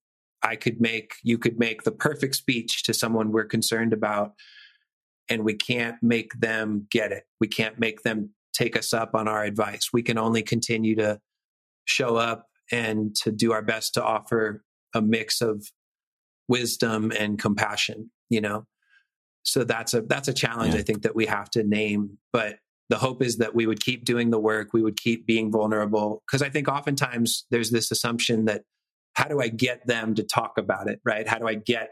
I 0.42 0.56
could 0.56 0.80
make, 0.80 1.14
you 1.22 1.38
could 1.38 1.58
make 1.58 1.82
the 1.82 1.92
perfect 1.92 2.34
speech 2.34 2.82
to 2.84 2.94
someone 2.94 3.30
we're 3.30 3.44
concerned 3.44 3.92
about, 3.92 4.32
and 5.28 5.44
we 5.44 5.54
can't 5.54 5.96
make 6.02 6.32
them 6.40 6.86
get 6.90 7.12
it. 7.12 7.24
We 7.40 7.46
can't 7.46 7.78
make 7.78 8.02
them 8.02 8.30
take 8.52 8.76
us 8.76 8.92
up 8.92 9.14
on 9.14 9.28
our 9.28 9.44
advice. 9.44 9.90
We 9.92 10.02
can 10.02 10.18
only 10.18 10.42
continue 10.42 10.96
to 10.96 11.20
show 11.84 12.16
up 12.16 12.48
and 12.70 13.14
to 13.16 13.30
do 13.30 13.52
our 13.52 13.62
best 13.62 13.94
to 13.94 14.04
offer 14.04 14.62
a 14.94 15.00
mix 15.00 15.40
of 15.40 15.64
wisdom 16.48 17.12
and 17.18 17.38
compassion 17.38 18.10
you 18.28 18.40
know 18.40 18.64
so 19.42 19.64
that's 19.64 19.94
a 19.94 20.02
that's 20.02 20.28
a 20.28 20.32
challenge 20.32 20.74
yeah. 20.74 20.80
i 20.80 20.82
think 20.82 21.02
that 21.02 21.14
we 21.14 21.26
have 21.26 21.50
to 21.50 21.62
name 21.62 22.18
but 22.32 22.56
the 22.88 22.98
hope 22.98 23.22
is 23.22 23.38
that 23.38 23.54
we 23.54 23.66
would 23.66 23.82
keep 23.82 24.04
doing 24.04 24.30
the 24.30 24.38
work 24.38 24.72
we 24.72 24.82
would 24.82 24.96
keep 24.96 25.26
being 25.26 25.50
vulnerable 25.50 26.22
because 26.26 26.42
i 26.42 26.48
think 26.48 26.68
oftentimes 26.68 27.46
there's 27.50 27.70
this 27.70 27.90
assumption 27.90 28.44
that 28.44 28.62
how 29.14 29.24
do 29.28 29.40
i 29.40 29.48
get 29.48 29.86
them 29.86 30.14
to 30.14 30.22
talk 30.22 30.58
about 30.58 30.88
it 30.88 31.00
right? 31.04 31.28
How 31.28 31.38
do 31.38 31.48
i 31.48 31.54
get 31.54 31.90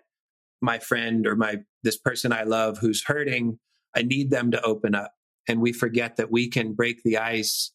my 0.63 0.79
friend 0.79 1.27
or 1.27 1.37
my 1.37 1.57
this 1.83 1.99
person 1.99 2.33
i 2.33 2.43
love 2.43 2.79
who's 2.79 3.05
hurting 3.05 3.59
i 3.97 4.03
need 4.03 4.31
them 4.31 4.51
to 4.51 4.63
open 4.63 4.95
up. 4.95 5.13
And 5.49 5.61
we 5.61 5.73
forget 5.73 6.17
that 6.17 6.31
we 6.31 6.49
can 6.49 6.75
break 6.75 7.03
the 7.03 7.19
ice 7.19 7.73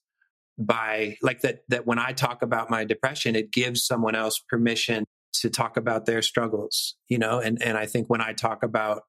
by 0.57 1.17
like 1.21 1.41
that 1.41 1.59
that 1.69 1.85
when 1.85 1.99
I 1.99 2.13
talk 2.13 2.41
about 2.41 2.69
my 2.69 2.85
depression, 2.85 3.35
it 3.35 3.51
gives 3.51 3.85
someone 3.85 4.15
else 4.15 4.39
permission 4.39 5.03
to 5.41 5.49
talk 5.49 5.75
about 5.75 6.05
their 6.05 6.21
struggles, 6.21 6.95
you 7.09 7.17
know, 7.17 7.39
and 7.39 7.61
and 7.61 7.77
I 7.77 7.85
think 7.85 8.09
when 8.09 8.21
I 8.21 8.33
talk 8.33 8.63
about 8.63 9.03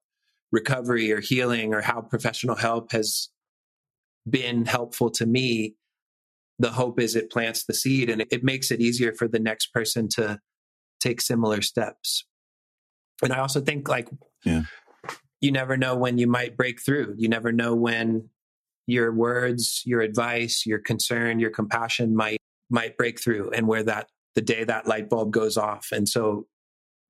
recovery 0.57 1.13
or 1.13 1.21
healing 1.21 1.75
or 1.75 1.83
how 1.83 2.01
professional 2.01 2.57
help 2.57 2.91
has 2.91 3.29
been 4.29 4.65
helpful 4.65 5.11
to 5.11 5.27
me, 5.27 5.75
the 6.59 6.71
hope 6.71 6.99
is 6.99 7.15
it 7.15 7.31
plants 7.31 7.65
the 7.65 7.75
seed 7.75 8.09
and 8.09 8.25
it, 8.31 8.43
makes 8.43 8.71
it 8.71 8.81
easier 8.81 9.13
for 9.13 9.29
the 9.29 9.39
next 9.39 9.67
person 9.75 10.09
to 10.09 10.41
take 10.99 11.21
similar 11.21 11.61
steps. 11.61 12.25
And 13.23 13.35
I 13.35 13.41
also 13.41 13.61
think 13.61 13.87
like 13.87 14.09
yeah. 14.47 14.63
you 15.43 15.53
never 15.53 15.77
know 15.77 15.95
when 15.95 16.17
you 16.17 16.27
might 16.27 16.57
break 16.57 16.81
through. 16.81 17.15
You 17.19 17.29
never 17.29 17.53
know 17.53 17.75
when 17.75 18.31
your 18.87 19.13
words, 19.13 19.83
your 19.85 20.01
advice, 20.01 20.65
your 20.65 20.79
concern, 20.79 21.39
your 21.39 21.51
compassion 21.51 22.17
might 22.17 22.39
might 22.71 22.97
break 22.97 23.21
through 23.23 23.51
and 23.51 23.69
where 23.69 23.83
that 23.83 24.09
the 24.35 24.41
day 24.41 24.65
that 24.65 24.87
light 24.87 25.11
bulb 25.11 25.33
goes 25.33 25.59
off. 25.59 25.89
And 25.93 26.09
so 26.09 26.47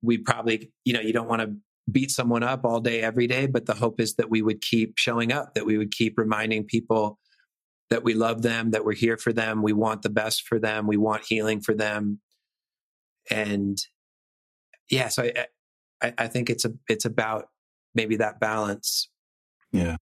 we 0.01 0.17
probably, 0.17 0.71
you 0.83 0.93
know, 0.93 0.99
you 0.99 1.13
don't 1.13 1.29
want 1.29 1.41
to 1.41 1.55
beat 1.89 2.11
someone 2.11 2.43
up 2.43 2.65
all 2.65 2.79
day 2.79 3.01
every 3.01 3.27
day, 3.27 3.47
but 3.47 3.65
the 3.65 3.73
hope 3.73 3.99
is 3.99 4.15
that 4.15 4.29
we 4.29 4.41
would 4.41 4.61
keep 4.61 4.97
showing 4.97 5.31
up, 5.31 5.53
that 5.53 5.65
we 5.65 5.77
would 5.77 5.91
keep 5.91 6.17
reminding 6.17 6.65
people 6.65 7.19
that 7.89 8.03
we 8.03 8.13
love 8.13 8.41
them, 8.41 8.71
that 8.71 8.83
we're 8.83 8.93
here 8.93 9.17
for 9.17 9.31
them, 9.31 9.61
we 9.61 9.71
want 9.71 10.01
the 10.01 10.09
best 10.09 10.43
for 10.45 10.59
them, 10.59 10.87
we 10.87 10.97
want 10.97 11.23
healing 11.25 11.61
for 11.61 11.73
them. 11.73 12.19
And 13.31 13.77
yeah, 14.89 15.07
so 15.07 15.23
I 15.23 15.47
I, 16.01 16.13
I 16.17 16.27
think 16.27 16.49
it's 16.49 16.65
a 16.65 16.73
it's 16.87 17.05
about 17.05 17.45
maybe 17.95 18.17
that 18.17 18.39
balance. 18.39 19.09
Yeah. 19.71 19.97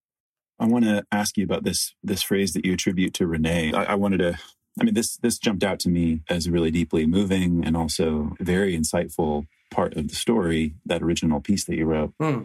I 0.58 0.68
want 0.68 0.86
to 0.86 1.04
ask 1.12 1.38
you 1.38 1.44
about 1.44 1.64
this 1.64 1.94
this 2.04 2.24
phrase 2.24 2.54
that 2.54 2.66
you 2.66 2.74
attribute 2.74 3.14
to 3.16 3.28
Renee. 3.28 3.74
I, 3.74 3.84
I 3.84 3.96
wanted 3.96 4.18
to 4.20 4.40
I 4.80 4.84
mean, 4.84 4.94
this 4.94 5.18
this 5.18 5.38
jumped 5.38 5.64
out 5.64 5.80
to 5.82 5.90
me 5.90 6.22
as 6.30 6.50
really 6.50 6.72
deeply 6.72 7.06
moving 7.06 7.64
and 7.66 7.78
also 7.78 8.36
very 8.40 8.78
insightful 8.78 9.46
part 9.72 9.96
of 9.96 10.08
the 10.08 10.16
story. 10.16 10.76
That 10.86 11.02
original 11.02 11.42
piece 11.42 11.66
that 11.66 11.76
you 11.76 11.86
wrote. 11.86 12.14
Hmm. 12.20 12.44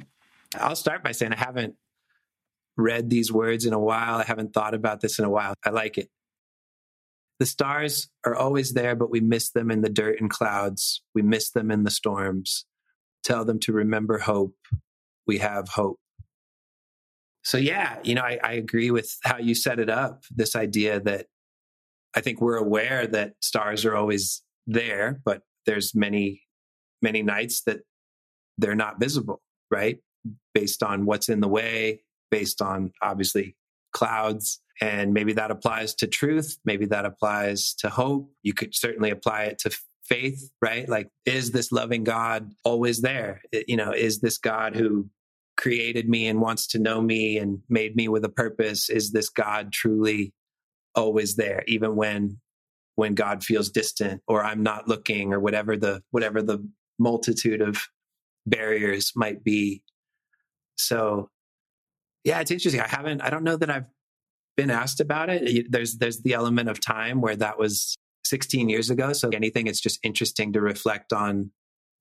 I'll 0.54 0.76
start 0.76 1.04
by 1.04 1.12
saying 1.12 1.32
I 1.32 1.38
haven't 1.38 1.74
read 2.76 3.10
these 3.10 3.32
words 3.32 3.66
in 3.66 3.72
a 3.72 3.78
while. 3.78 4.16
I 4.16 4.24
haven't 4.24 4.52
thought 4.52 4.74
about 4.74 5.00
this 5.00 5.18
in 5.18 5.24
a 5.24 5.30
while. 5.30 5.54
I 5.64 5.70
like 5.70 5.98
it. 5.98 6.08
The 7.38 7.46
stars 7.46 8.08
are 8.26 8.34
always 8.34 8.72
there, 8.72 8.94
but 8.94 9.10
we 9.10 9.20
miss 9.20 9.50
them 9.50 9.70
in 9.70 9.80
the 9.80 9.88
dirt 9.88 10.20
and 10.20 10.28
clouds. 10.28 11.02
We 11.14 11.22
miss 11.22 11.50
them 11.50 11.70
in 11.70 11.84
the 11.84 11.90
storms. 11.90 12.66
Tell 13.24 13.44
them 13.44 13.58
to 13.60 13.72
remember 13.72 14.18
hope. 14.18 14.56
We 15.26 15.38
have 15.38 15.68
hope. 15.68 15.98
So, 17.42 17.56
yeah, 17.56 17.98
you 18.02 18.14
know, 18.14 18.22
I, 18.22 18.38
I 18.42 18.52
agree 18.52 18.90
with 18.90 19.16
how 19.22 19.38
you 19.38 19.54
set 19.54 19.78
it 19.78 19.88
up. 19.88 20.24
This 20.30 20.54
idea 20.54 21.00
that 21.00 21.26
I 22.14 22.20
think 22.20 22.40
we're 22.40 22.56
aware 22.56 23.06
that 23.06 23.34
stars 23.40 23.84
are 23.86 23.94
always 23.94 24.42
there, 24.66 25.20
but 25.24 25.42
there's 25.64 25.94
many, 25.94 26.42
many 27.02 27.22
nights 27.22 27.62
that 27.62 27.80
they're 28.58 28.74
not 28.74 29.00
visible, 29.00 29.40
right? 29.70 29.98
Based 30.54 30.82
on 30.82 31.06
what's 31.06 31.28
in 31.28 31.40
the 31.40 31.48
way, 31.48 32.02
based 32.30 32.60
on 32.60 32.92
obviously 33.02 33.56
clouds. 33.92 34.60
And 34.80 35.12
maybe 35.12 35.32
that 35.34 35.50
applies 35.50 35.94
to 35.96 36.06
truth. 36.06 36.58
Maybe 36.64 36.86
that 36.86 37.04
applies 37.04 37.74
to 37.80 37.90
hope. 37.90 38.30
You 38.42 38.54
could 38.54 38.74
certainly 38.74 39.10
apply 39.10 39.44
it 39.44 39.58
to 39.60 39.76
faith, 40.04 40.50
right? 40.62 40.88
Like, 40.88 41.08
is 41.26 41.52
this 41.52 41.70
loving 41.70 42.04
God 42.04 42.52
always 42.64 43.00
there? 43.00 43.42
You 43.68 43.76
know, 43.76 43.92
is 43.92 44.20
this 44.20 44.38
God 44.38 44.74
who 44.74 45.08
created 45.56 46.08
me 46.08 46.26
and 46.26 46.40
wants 46.40 46.66
to 46.68 46.78
know 46.78 47.02
me 47.02 47.36
and 47.36 47.60
made 47.68 47.94
me 47.94 48.08
with 48.08 48.24
a 48.24 48.30
purpose? 48.30 48.88
Is 48.88 49.12
this 49.12 49.28
God 49.28 49.72
truly 49.72 50.32
always 50.94 51.36
there, 51.36 51.62
even 51.66 51.96
when 51.96 52.38
when 52.96 53.14
God 53.14 53.42
feels 53.42 53.70
distant 53.70 54.20
or 54.26 54.44
I'm 54.44 54.62
not 54.62 54.88
looking 54.88 55.32
or 55.32 55.40
whatever 55.40 55.76
the 55.76 56.02
whatever 56.10 56.42
the 56.42 56.66
multitude 57.00 57.60
of 57.60 57.88
barriers 58.46 59.12
might 59.16 59.42
be. 59.42 59.82
So 60.76 61.30
yeah, 62.24 62.40
it's 62.40 62.50
interesting. 62.50 62.80
I 62.80 62.88
haven't 62.88 63.22
I 63.22 63.30
don't 63.30 63.44
know 63.44 63.56
that 63.56 63.70
I've 63.70 63.86
been 64.56 64.70
asked 64.70 65.00
about 65.00 65.30
it. 65.30 65.70
There's 65.70 65.96
there's 65.96 66.22
the 66.22 66.34
element 66.34 66.68
of 66.68 66.80
time 66.80 67.20
where 67.20 67.36
that 67.36 67.58
was 67.58 67.96
16 68.24 68.68
years 68.68 68.90
ago. 68.90 69.12
So 69.12 69.30
anything 69.30 69.66
it's 69.66 69.80
just 69.80 69.98
interesting 70.02 70.52
to 70.52 70.60
reflect 70.60 71.12
on 71.12 71.50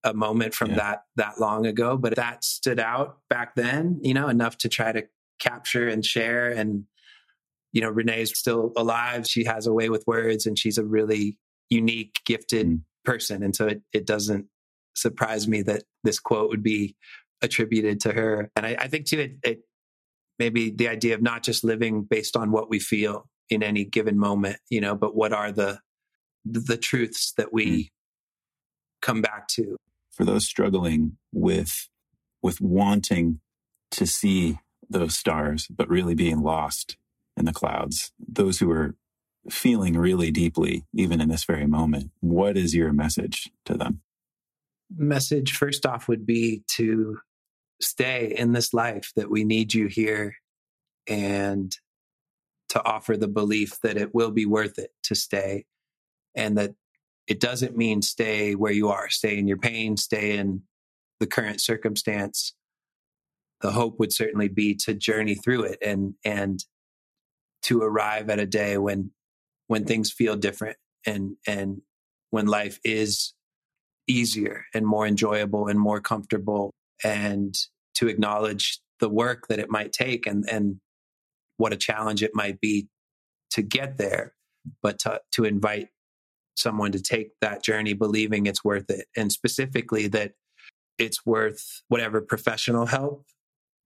a 0.03 0.13
moment 0.13 0.53
from 0.53 0.71
yeah. 0.71 0.75
that 0.75 1.03
that 1.15 1.39
long 1.39 1.65
ago, 1.65 1.97
but 1.97 2.15
that 2.15 2.43
stood 2.43 2.79
out 2.79 3.17
back 3.29 3.55
then, 3.55 3.99
you 4.01 4.13
know, 4.13 4.27
enough 4.27 4.57
to 4.59 4.69
try 4.69 4.91
to 4.91 5.03
capture 5.39 5.87
and 5.87 6.05
share 6.05 6.49
and 6.49 6.85
you 7.71 7.81
know, 7.81 7.89
Renee's 7.89 8.37
still 8.37 8.71
alive. 8.75 9.27
She 9.27 9.43
has 9.43 9.67
a 9.67 9.73
way 9.73 9.89
with 9.89 10.03
words 10.07 10.45
and 10.45 10.57
she's 10.57 10.77
a 10.77 10.83
really 10.83 11.37
unique, 11.69 12.15
gifted 12.25 12.67
mm. 12.67 12.81
person. 13.05 13.43
And 13.43 13.55
so 13.55 13.67
it, 13.67 13.81
it 13.93 14.05
doesn't 14.05 14.47
surprise 15.01 15.47
me 15.47 15.61
that 15.63 15.83
this 16.03 16.19
quote 16.19 16.49
would 16.49 16.63
be 16.63 16.95
attributed 17.41 17.99
to 18.01 18.11
her. 18.13 18.51
And 18.55 18.65
I, 18.65 18.75
I 18.79 18.87
think 18.87 19.05
too, 19.05 19.19
it, 19.19 19.37
it 19.43 19.59
maybe 20.37 20.69
the 20.69 20.87
idea 20.87 21.15
of 21.15 21.21
not 21.21 21.43
just 21.43 21.63
living 21.63 22.03
based 22.03 22.35
on 22.35 22.51
what 22.51 22.69
we 22.69 22.79
feel 22.79 23.27
in 23.49 23.63
any 23.63 23.83
given 23.83 24.17
moment, 24.17 24.57
you 24.69 24.81
know, 24.81 24.95
but 24.95 25.15
what 25.15 25.33
are 25.33 25.51
the 25.51 25.79
the 26.45 26.77
truths 26.77 27.33
that 27.33 27.51
we 27.51 27.65
mm. 27.65 27.89
come 29.01 29.21
back 29.21 29.47
to. 29.49 29.75
For 30.11 30.25
those 30.25 30.45
struggling 30.45 31.17
with 31.31 31.89
with 32.41 32.61
wanting 32.61 33.41
to 33.91 34.05
see 34.05 34.59
those 34.89 35.17
stars, 35.17 35.67
but 35.69 35.89
really 35.89 36.15
being 36.15 36.41
lost 36.41 36.97
in 37.37 37.45
the 37.45 37.53
clouds, 37.53 38.11
those 38.17 38.59
who 38.59 38.71
are 38.71 38.95
feeling 39.49 39.97
really 39.97 40.31
deeply, 40.31 40.85
even 40.93 41.21
in 41.21 41.29
this 41.29 41.43
very 41.43 41.67
moment, 41.67 42.11
what 42.19 42.57
is 42.57 42.75
your 42.75 42.93
message 42.93 43.49
to 43.65 43.75
them? 43.75 44.01
Message, 44.95 45.53
first 45.53 45.85
off, 45.85 46.07
would 46.07 46.25
be 46.25 46.63
to 46.75 47.19
stay 47.81 48.33
in 48.35 48.51
this 48.53 48.73
life, 48.73 49.11
that 49.15 49.29
we 49.29 49.43
need 49.43 49.73
you 49.73 49.87
here, 49.87 50.35
and 51.07 51.75
to 52.69 52.83
offer 52.85 53.17
the 53.17 53.27
belief 53.27 53.79
that 53.81 53.97
it 53.97 54.13
will 54.13 54.31
be 54.31 54.45
worth 54.45 54.77
it 54.77 54.91
to 55.03 55.15
stay, 55.15 55.65
and 56.35 56.57
that 56.57 56.71
it 57.27 57.39
doesn't 57.39 57.77
mean 57.77 58.01
stay 58.01 58.55
where 58.55 58.71
you 58.71 58.89
are, 58.89 59.09
stay 59.09 59.37
in 59.37 59.47
your 59.47 59.57
pain, 59.57 59.97
stay 59.97 60.37
in 60.37 60.63
the 61.19 61.27
current 61.27 61.61
circumstance. 61.61 62.55
The 63.61 63.71
hope 63.71 63.99
would 63.99 64.13
certainly 64.13 64.47
be 64.47 64.73
to 64.85 64.93
journey 64.93 65.35
through 65.35 65.63
it 65.63 65.79
and 65.85 66.15
and 66.25 66.63
to 67.63 67.81
arrive 67.81 68.29
at 68.29 68.39
a 68.39 68.45
day 68.45 68.77
when 68.77 69.11
when 69.67 69.85
things 69.85 70.11
feel 70.11 70.35
different 70.35 70.77
and 71.05 71.35
and 71.45 71.81
when 72.31 72.47
life 72.47 72.79
is 72.83 73.33
easier 74.09 74.65
and 74.73 74.85
more 74.85 75.05
enjoyable 75.05 75.67
and 75.67 75.79
more 75.79 76.01
comfortable 76.01 76.71
and 77.03 77.55
to 77.95 78.07
acknowledge 78.07 78.79
the 78.99 79.09
work 79.09 79.47
that 79.47 79.59
it 79.59 79.69
might 79.69 79.91
take 79.91 80.25
and 80.25 80.45
and 80.49 80.79
what 81.57 81.73
a 81.73 81.77
challenge 81.77 82.23
it 82.23 82.31
might 82.33 82.59
be 82.59 82.87
to 83.51 83.61
get 83.61 83.97
there 83.97 84.33
but 84.81 84.99
to, 84.99 85.21
to 85.31 85.45
invite 85.45 85.87
someone 86.55 86.91
to 86.91 87.01
take 87.01 87.31
that 87.41 87.63
journey 87.63 87.93
believing 87.93 88.45
it's 88.45 88.63
worth 88.63 88.89
it 88.89 89.05
and 89.15 89.31
specifically 89.31 90.07
that 90.07 90.33
it's 90.97 91.25
worth 91.25 91.81
whatever 91.87 92.19
professional 92.19 92.85
help 92.85 93.25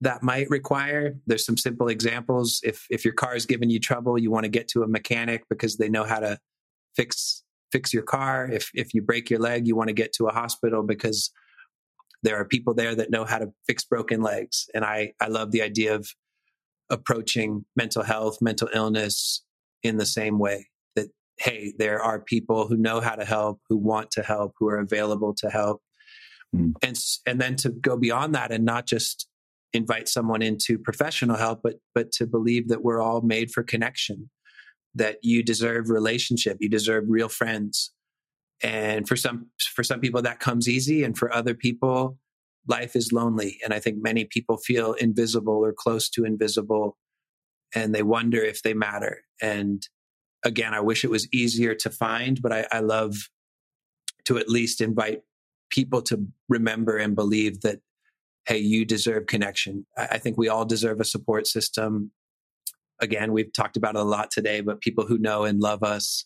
that 0.00 0.22
might 0.22 0.50
require. 0.50 1.16
There's 1.26 1.46
some 1.46 1.56
simple 1.56 1.88
examples. 1.88 2.60
If 2.64 2.86
if 2.90 3.04
your 3.04 3.14
car 3.14 3.36
is 3.36 3.46
giving 3.46 3.70
you 3.70 3.78
trouble, 3.78 4.18
you 4.18 4.30
want 4.30 4.44
to 4.44 4.50
get 4.50 4.68
to 4.68 4.82
a 4.82 4.88
mechanic 4.88 5.44
because 5.48 5.76
they 5.76 5.88
know 5.88 6.04
how 6.04 6.18
to 6.18 6.38
fix 6.96 7.43
fix 7.74 7.92
your 7.92 8.04
car. 8.04 8.48
If 8.48 8.70
if 8.74 8.94
you 8.94 9.02
break 9.02 9.28
your 9.30 9.40
leg, 9.40 9.66
you 9.66 9.74
want 9.74 9.88
to 9.88 10.00
get 10.02 10.12
to 10.14 10.28
a 10.28 10.32
hospital 10.32 10.84
because 10.84 11.32
there 12.22 12.36
are 12.36 12.44
people 12.44 12.72
there 12.72 12.94
that 12.94 13.10
know 13.10 13.24
how 13.24 13.38
to 13.38 13.48
fix 13.66 13.84
broken 13.84 14.22
legs. 14.22 14.66
And 14.74 14.84
I 14.84 15.12
I 15.20 15.26
love 15.26 15.50
the 15.50 15.62
idea 15.62 15.94
of 15.96 16.06
approaching 16.88 17.64
mental 17.74 18.04
health, 18.04 18.38
mental 18.40 18.68
illness 18.72 19.44
in 19.82 19.96
the 19.96 20.06
same 20.06 20.38
way 20.38 20.68
that 20.94 21.08
hey, 21.38 21.74
there 21.76 22.00
are 22.00 22.20
people 22.20 22.68
who 22.68 22.76
know 22.76 23.00
how 23.00 23.16
to 23.16 23.24
help, 23.24 23.60
who 23.68 23.76
want 23.76 24.12
to 24.12 24.22
help, 24.22 24.52
who 24.58 24.68
are 24.68 24.78
available 24.78 25.34
to 25.38 25.50
help. 25.50 25.82
Mm. 26.54 26.74
And 26.80 26.96
and 27.26 27.40
then 27.40 27.56
to 27.56 27.70
go 27.70 27.96
beyond 27.96 28.36
that 28.36 28.52
and 28.52 28.64
not 28.64 28.86
just 28.86 29.28
invite 29.72 30.08
someone 30.08 30.42
into 30.42 30.78
professional 30.78 31.36
help, 31.36 31.60
but 31.64 31.76
but 31.92 32.12
to 32.12 32.26
believe 32.26 32.68
that 32.68 32.84
we're 32.84 33.02
all 33.02 33.22
made 33.22 33.50
for 33.50 33.64
connection, 33.64 34.30
that 34.94 35.18
you 35.22 35.42
deserve 35.42 35.90
relationship, 35.90 36.58
you 36.60 36.68
deserve 36.68 37.04
real 37.08 37.28
friends. 37.28 37.92
And 38.62 39.06
for 39.08 39.16
some 39.16 39.46
for 39.74 39.82
some 39.82 40.00
people 40.00 40.22
that 40.22 40.40
comes 40.40 40.68
easy, 40.68 41.02
and 41.02 41.18
for 41.18 41.32
other 41.32 41.54
people, 41.54 42.18
life 42.68 42.96
is 42.96 43.12
lonely. 43.12 43.58
And 43.64 43.74
I 43.74 43.80
think 43.80 43.98
many 44.00 44.24
people 44.24 44.56
feel 44.56 44.92
invisible 44.94 45.64
or 45.64 45.72
close 45.72 46.08
to 46.10 46.24
invisible, 46.24 46.96
and 47.74 47.94
they 47.94 48.02
wonder 48.02 48.38
if 48.38 48.62
they 48.62 48.74
matter. 48.74 49.22
And 49.42 49.86
again, 50.44 50.74
I 50.74 50.80
wish 50.80 51.04
it 51.04 51.10
was 51.10 51.28
easier 51.32 51.74
to 51.74 51.90
find, 51.90 52.40
but 52.40 52.52
I, 52.52 52.66
I 52.70 52.80
love 52.80 53.16
to 54.26 54.38
at 54.38 54.48
least 54.48 54.80
invite 54.80 55.22
people 55.70 56.02
to 56.02 56.26
remember 56.48 56.96
and 56.96 57.16
believe 57.16 57.62
that 57.62 57.80
hey, 58.46 58.58
you 58.58 58.84
deserve 58.84 59.26
connection. 59.26 59.86
I 59.96 60.18
think 60.18 60.36
we 60.36 60.48
all 60.48 60.66
deserve 60.66 61.00
a 61.00 61.04
support 61.04 61.46
system. 61.46 62.10
Again, 63.04 63.32
we've 63.32 63.52
talked 63.52 63.76
about 63.76 63.96
it 63.96 64.00
a 64.00 64.04
lot 64.04 64.30
today, 64.30 64.62
but 64.62 64.80
people 64.80 65.04
who 65.06 65.18
know 65.18 65.44
and 65.44 65.60
love 65.60 65.82
us. 65.82 66.24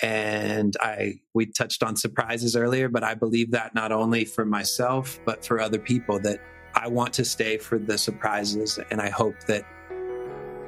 And 0.00 0.76
I, 0.80 1.20
we 1.34 1.46
touched 1.46 1.82
on 1.82 1.96
surprises 1.96 2.54
earlier, 2.54 2.88
but 2.88 3.02
I 3.02 3.14
believe 3.14 3.50
that 3.50 3.74
not 3.74 3.90
only 3.90 4.24
for 4.24 4.44
myself, 4.44 5.18
but 5.24 5.44
for 5.44 5.60
other 5.60 5.80
people 5.80 6.20
that 6.20 6.38
I 6.74 6.86
want 6.86 7.12
to 7.14 7.24
stay 7.24 7.58
for 7.58 7.78
the 7.80 7.98
surprises. 7.98 8.78
And 8.92 9.00
I 9.00 9.10
hope 9.10 9.34
that 9.48 9.64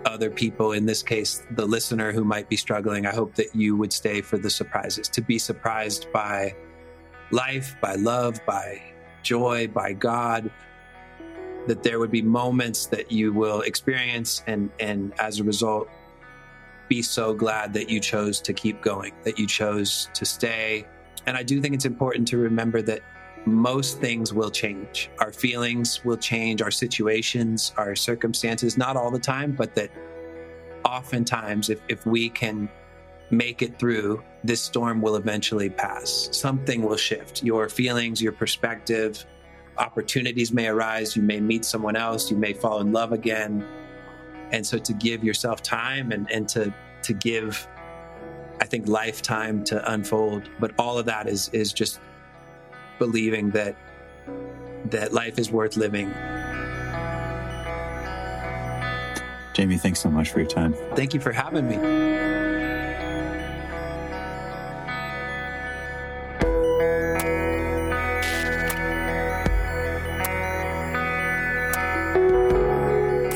other 0.05 0.31
people, 0.31 0.73
in 0.73 0.85
this 0.85 1.03
case, 1.03 1.47
the 1.53 1.67
listener 1.67 2.11
who 2.11 2.25
might 2.25 2.49
be 2.49 2.57
struggling, 2.57 3.07
I 3.07 3.15
hope 3.15 3.37
that 3.37 3.55
you 3.55 3.77
would 3.77 3.93
stay 3.93 4.21
for 4.21 4.37
the 4.37 4.51
surprises, 4.51 5.09
to 5.11 5.21
be 5.21 5.39
surprised 5.39 6.11
by 6.13 6.57
life, 7.31 7.77
by 7.81 7.95
love, 7.95 8.41
by 8.47 8.83
joy 9.23 9.69
by 9.69 9.93
God, 9.93 10.51
that 11.67 11.83
there 11.83 11.99
would 11.99 12.11
be 12.11 12.23
moments 12.23 12.87
that 12.87 13.11
you 13.13 13.33
will 13.33 13.61
experience 13.63 14.43
and 14.47 14.71
and 14.79 15.13
as 15.19 15.41
a 15.41 15.45
result 15.45 15.89
be 16.89 17.03
so 17.03 17.35
glad 17.35 17.73
that 17.75 17.91
you 17.91 18.01
chose 18.01 18.41
to 18.41 18.53
keep 18.53 18.81
going, 18.81 19.13
that 19.25 19.39
you 19.39 19.47
chose 19.47 20.09
to 20.15 20.25
stay. 20.25 20.87
And 21.27 21.37
I 21.37 21.43
do 21.43 21.61
think 21.61 21.75
it's 21.75 21.85
important 21.85 22.27
to 22.29 22.39
remember 22.39 22.81
that 22.83 23.03
most 23.45 24.01
things 24.01 24.33
will 24.33 24.51
change. 24.51 25.11
Our 25.21 25.33
feelings 25.33 26.05
will 26.05 26.17
change, 26.17 26.63
our 26.63 26.71
situations, 26.71 27.73
our 27.77 27.95
circumstances, 27.95 28.77
not 28.79 28.97
all 28.97 29.11
the 29.11 29.19
time, 29.19 29.53
but 29.53 29.75
that 29.75 29.91
oftentimes 30.85 31.71
if, 31.71 31.81
if 31.89 32.07
we 32.07 32.31
can 32.31 32.69
make 33.31 33.61
it 33.63 33.79
through, 33.79 34.23
this 34.43 34.63
storm 34.63 35.03
will 35.03 35.17
eventually 35.17 35.69
pass. 35.69 36.29
Something 36.33 36.83
will 36.83 36.97
shift. 36.97 37.43
Your 37.43 37.69
feelings, 37.69 38.23
your 38.23 38.33
perspective, 38.33 39.27
opportunities 39.79 40.53
may 40.53 40.69
arise. 40.69 41.17
You 41.17 41.23
may 41.23 41.41
meet 41.41 41.65
someone 41.65 41.97
else. 41.97 42.31
You 42.31 42.37
may 42.37 42.53
fall 42.53 42.81
in 42.81 42.93
love 42.93 43.13
again. 43.13 43.67
And 44.51 44.67
so 44.67 44.79
to 44.79 44.93
give 44.93 45.23
yourself 45.23 45.63
time 45.63 46.13
and, 46.13 46.31
and 46.31 46.49
to, 46.51 46.75
to 47.03 47.13
give 47.13 47.69
I 48.61 48.65
think 48.65 48.89
lifetime 48.89 49.65
to 49.65 49.93
unfold. 49.93 50.49
But 50.59 50.73
all 50.79 50.99
of 50.99 51.07
that 51.07 51.29
is 51.29 51.49
is 51.51 51.73
just 51.73 52.01
believing 52.99 53.51
that 53.51 53.77
that 54.87 55.13
life 55.13 55.39
is 55.39 55.51
worth 55.51 55.77
living. 55.77 56.13
Jamie, 59.55 59.77
thanks 59.77 60.01
so 60.01 60.11
much 60.11 60.31
for 60.31 60.39
your 60.39 60.49
time. 60.49 60.75
Thank 60.95 61.15
you 61.15 61.21
for 61.21 61.33
having 61.33 61.69
me. 61.69 62.28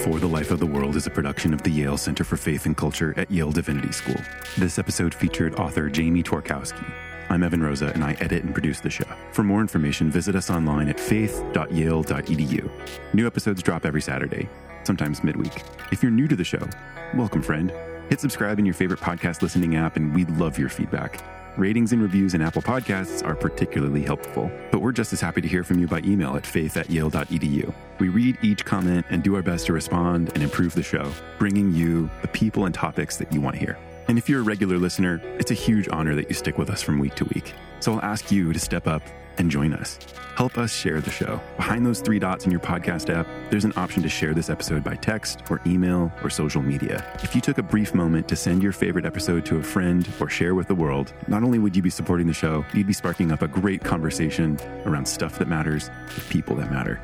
For 0.02 0.18
the 0.18 0.26
Life 0.26 0.50
of 0.50 0.58
the 0.58 0.66
World 0.66 0.96
is 0.96 1.06
a 1.06 1.10
production 1.10 1.54
of 1.54 1.62
the 1.62 1.70
Yale 1.70 1.96
Center 1.96 2.24
for 2.24 2.36
Faith 2.36 2.66
and 2.66 2.76
Culture 2.76 3.14
at 3.16 3.30
Yale 3.30 3.52
Divinity 3.52 3.92
School. 3.92 4.20
This 4.58 4.76
episode 4.76 5.14
featured 5.14 5.54
author 5.54 5.88
Jamie 5.88 6.24
Tworkowski. 6.24 6.92
I'm 7.28 7.44
Evan 7.44 7.62
Rosa, 7.62 7.92
and 7.92 8.02
I 8.02 8.14
edit 8.14 8.42
and 8.42 8.52
produce 8.52 8.80
the 8.80 8.90
show. 8.90 9.04
For 9.30 9.44
more 9.44 9.60
information, 9.60 10.10
visit 10.10 10.34
us 10.34 10.50
online 10.50 10.88
at 10.88 10.98
faith.yale.edu. 10.98 12.70
New 13.14 13.26
episodes 13.28 13.62
drop 13.62 13.86
every 13.86 14.02
Saturday, 14.02 14.48
sometimes 14.82 15.22
midweek. 15.22 15.62
If 15.92 16.02
you're 16.02 16.10
new 16.10 16.26
to 16.26 16.34
the 16.34 16.42
show, 16.42 16.68
welcome, 17.14 17.40
friend. 17.40 17.72
Hit 18.08 18.18
subscribe 18.18 18.58
in 18.58 18.66
your 18.66 18.74
favorite 18.74 18.98
podcast 18.98 19.40
listening 19.40 19.76
app, 19.76 19.94
and 19.94 20.12
we'd 20.12 20.30
love 20.30 20.58
your 20.58 20.68
feedback. 20.68 21.22
Ratings 21.58 21.92
and 21.92 22.00
reviews 22.00 22.32
in 22.32 22.40
Apple 22.40 22.62
Podcasts 22.62 23.22
are 23.26 23.34
particularly 23.34 24.02
helpful, 24.02 24.50
but 24.70 24.80
we're 24.80 24.90
just 24.90 25.12
as 25.12 25.20
happy 25.20 25.42
to 25.42 25.48
hear 25.48 25.62
from 25.62 25.78
you 25.78 25.86
by 25.86 25.98
email 25.98 26.34
at 26.34 26.46
faith 26.46 26.78
at 26.78 26.88
yale.edu. 26.88 27.74
We 27.98 28.08
read 28.08 28.38
each 28.40 28.64
comment 28.64 29.04
and 29.10 29.22
do 29.22 29.36
our 29.36 29.42
best 29.42 29.66
to 29.66 29.74
respond 29.74 30.30
and 30.32 30.42
improve 30.42 30.74
the 30.74 30.82
show, 30.82 31.12
bringing 31.38 31.74
you 31.74 32.08
the 32.22 32.28
people 32.28 32.64
and 32.64 32.74
topics 32.74 33.18
that 33.18 33.30
you 33.34 33.42
want 33.42 33.56
to 33.56 33.60
hear. 33.60 33.78
And 34.08 34.16
if 34.16 34.30
you're 34.30 34.40
a 34.40 34.44
regular 34.44 34.78
listener, 34.78 35.20
it's 35.38 35.50
a 35.50 35.54
huge 35.54 35.88
honor 35.90 36.14
that 36.14 36.30
you 36.30 36.34
stick 36.34 36.56
with 36.56 36.70
us 36.70 36.80
from 36.80 36.98
week 36.98 37.16
to 37.16 37.26
week. 37.26 37.52
So 37.80 37.92
I'll 37.92 38.02
ask 38.02 38.32
you 38.32 38.54
to 38.54 38.58
step 38.58 38.86
up 38.86 39.02
and 39.38 39.50
join 39.50 39.72
us. 39.72 39.98
Help 40.36 40.56
us 40.56 40.72
share 40.74 41.00
the 41.00 41.10
show. 41.10 41.40
Behind 41.56 41.84
those 41.84 42.00
three 42.00 42.18
dots 42.18 42.46
in 42.46 42.50
your 42.50 42.60
podcast 42.60 43.12
app, 43.14 43.26
there's 43.50 43.64
an 43.64 43.72
option 43.76 44.02
to 44.02 44.08
share 44.08 44.32
this 44.32 44.48
episode 44.48 44.82
by 44.82 44.94
text 44.94 45.42
or 45.50 45.60
email 45.66 46.10
or 46.22 46.30
social 46.30 46.62
media. 46.62 47.04
If 47.22 47.34
you 47.34 47.40
took 47.40 47.58
a 47.58 47.62
brief 47.62 47.94
moment 47.94 48.28
to 48.28 48.36
send 48.36 48.62
your 48.62 48.72
favorite 48.72 49.04
episode 49.04 49.44
to 49.46 49.58
a 49.58 49.62
friend 49.62 50.08
or 50.20 50.30
share 50.30 50.54
with 50.54 50.68
the 50.68 50.74
world, 50.74 51.12
not 51.28 51.42
only 51.42 51.58
would 51.58 51.76
you 51.76 51.82
be 51.82 51.90
supporting 51.90 52.26
the 52.26 52.32
show, 52.32 52.64
you'd 52.72 52.86
be 52.86 52.92
sparking 52.92 53.30
up 53.30 53.42
a 53.42 53.48
great 53.48 53.84
conversation 53.84 54.58
around 54.86 55.06
stuff 55.06 55.38
that 55.38 55.48
matters 55.48 55.90
with 56.14 56.28
people 56.30 56.56
that 56.56 56.70
matter. 56.70 57.00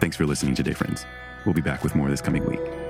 Thanks 0.00 0.16
for 0.16 0.26
listening 0.26 0.54
today, 0.54 0.72
friends. 0.72 1.06
We'll 1.46 1.54
be 1.54 1.62
back 1.62 1.84
with 1.84 1.94
more 1.94 2.08
this 2.08 2.20
coming 2.20 2.44
week. 2.44 2.83